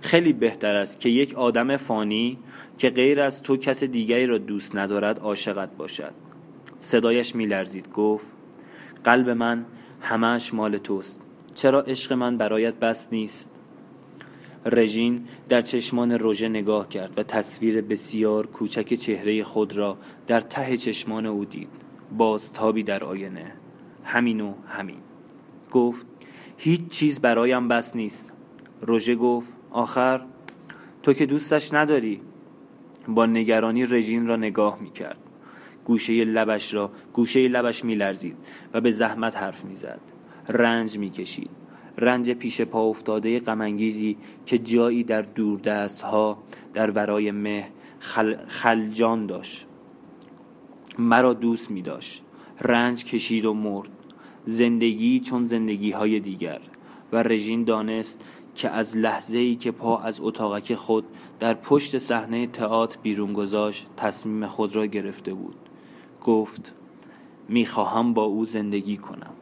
خیلی 0.00 0.32
بهتر 0.32 0.76
است 0.76 1.00
که 1.00 1.08
یک 1.08 1.34
آدم 1.34 1.76
فانی 1.76 2.38
که 2.78 2.90
غیر 2.90 3.20
از 3.20 3.42
تو 3.42 3.56
کس 3.56 3.84
دیگری 3.84 4.26
را 4.26 4.38
دوست 4.38 4.76
ندارد 4.76 5.18
عاشقت 5.18 5.76
باشد. 5.76 6.12
صدایش 6.80 7.34
میلرزید 7.34 7.92
گفت 7.92 8.26
قلب 9.04 9.30
من 9.30 9.64
همش 10.00 10.54
مال 10.54 10.78
توست. 10.78 11.21
چرا 11.54 11.80
عشق 11.82 12.12
من 12.12 12.36
برایت 12.36 12.74
بس 12.74 13.08
نیست؟ 13.12 13.50
رژین 14.66 15.24
در 15.48 15.62
چشمان 15.62 16.12
روژه 16.12 16.48
نگاه 16.48 16.88
کرد 16.88 17.18
و 17.18 17.22
تصویر 17.22 17.80
بسیار 17.80 18.46
کوچک 18.46 18.94
چهره 18.94 19.44
خود 19.44 19.76
را 19.76 19.98
در 20.26 20.40
ته 20.40 20.76
چشمان 20.76 21.26
او 21.26 21.44
دید. 21.44 21.68
بازتابی 22.16 22.82
در 22.82 23.04
آینه. 23.04 23.52
همین 24.04 24.40
و 24.40 24.54
همین. 24.68 25.00
گفت 25.70 26.06
هیچ 26.56 26.88
چیز 26.88 27.20
برایم 27.20 27.68
بس 27.68 27.96
نیست. 27.96 28.32
روژه 28.80 29.14
گفت 29.14 29.48
آخر 29.70 30.20
تو 31.02 31.12
که 31.12 31.26
دوستش 31.26 31.74
نداری. 31.74 32.20
با 33.08 33.26
نگرانی 33.26 33.86
رژین 33.86 34.26
را 34.26 34.36
نگاه 34.36 34.82
می 34.82 34.90
کرد 34.90 35.18
گوشه 35.84 36.24
لبش 36.24 36.74
را 36.74 36.90
گوشه 37.12 37.48
لبش 37.48 37.84
می 37.84 37.94
لرزید 37.94 38.36
و 38.74 38.80
به 38.80 38.90
زحمت 38.90 39.36
حرف 39.36 39.64
می 39.64 39.76
زد 39.76 40.11
رنج 40.48 40.98
می 40.98 41.10
کشید 41.10 41.50
رنج 41.98 42.30
پیش 42.30 42.60
پا 42.60 42.82
افتاده 42.82 43.40
غمانگیزی 43.40 44.16
که 44.46 44.58
جایی 44.58 45.04
در 45.04 45.22
دوردست 45.22 46.02
ها 46.02 46.38
در 46.74 46.90
ورای 46.90 47.30
مه 47.30 47.68
خل... 47.98 48.36
خلجان 48.46 49.26
داشت. 49.26 49.66
مرا 50.98 51.32
دوست 51.32 51.70
می 51.70 51.82
داشت 51.82 52.22
رنج 52.60 53.04
کشید 53.04 53.44
و 53.44 53.54
مرد. 53.54 53.88
زندگی 54.46 55.20
چون 55.20 55.46
زندگی 55.46 55.90
های 55.90 56.20
دیگر. 56.20 56.60
و 57.12 57.22
رژین 57.22 57.64
دانست 57.64 58.24
که 58.54 58.70
از 58.70 58.96
لحظه 58.96 59.38
ای 59.38 59.56
که 59.56 59.70
پا 59.70 59.98
از 59.98 60.20
اتاقک 60.20 60.74
خود 60.74 61.04
در 61.40 61.54
پشت 61.54 61.98
صحنه 61.98 62.46
تئاتر 62.46 62.98
بیرون 63.02 63.32
گذاشت 63.32 63.86
تصمیم 63.96 64.46
خود 64.46 64.76
را 64.76 64.86
گرفته 64.86 65.34
بود. 65.34 65.56
گفت 66.24 66.72
می‌خواهم 67.48 68.14
با 68.14 68.22
او 68.22 68.44
زندگی 68.44 68.96
کنم. 68.96 69.32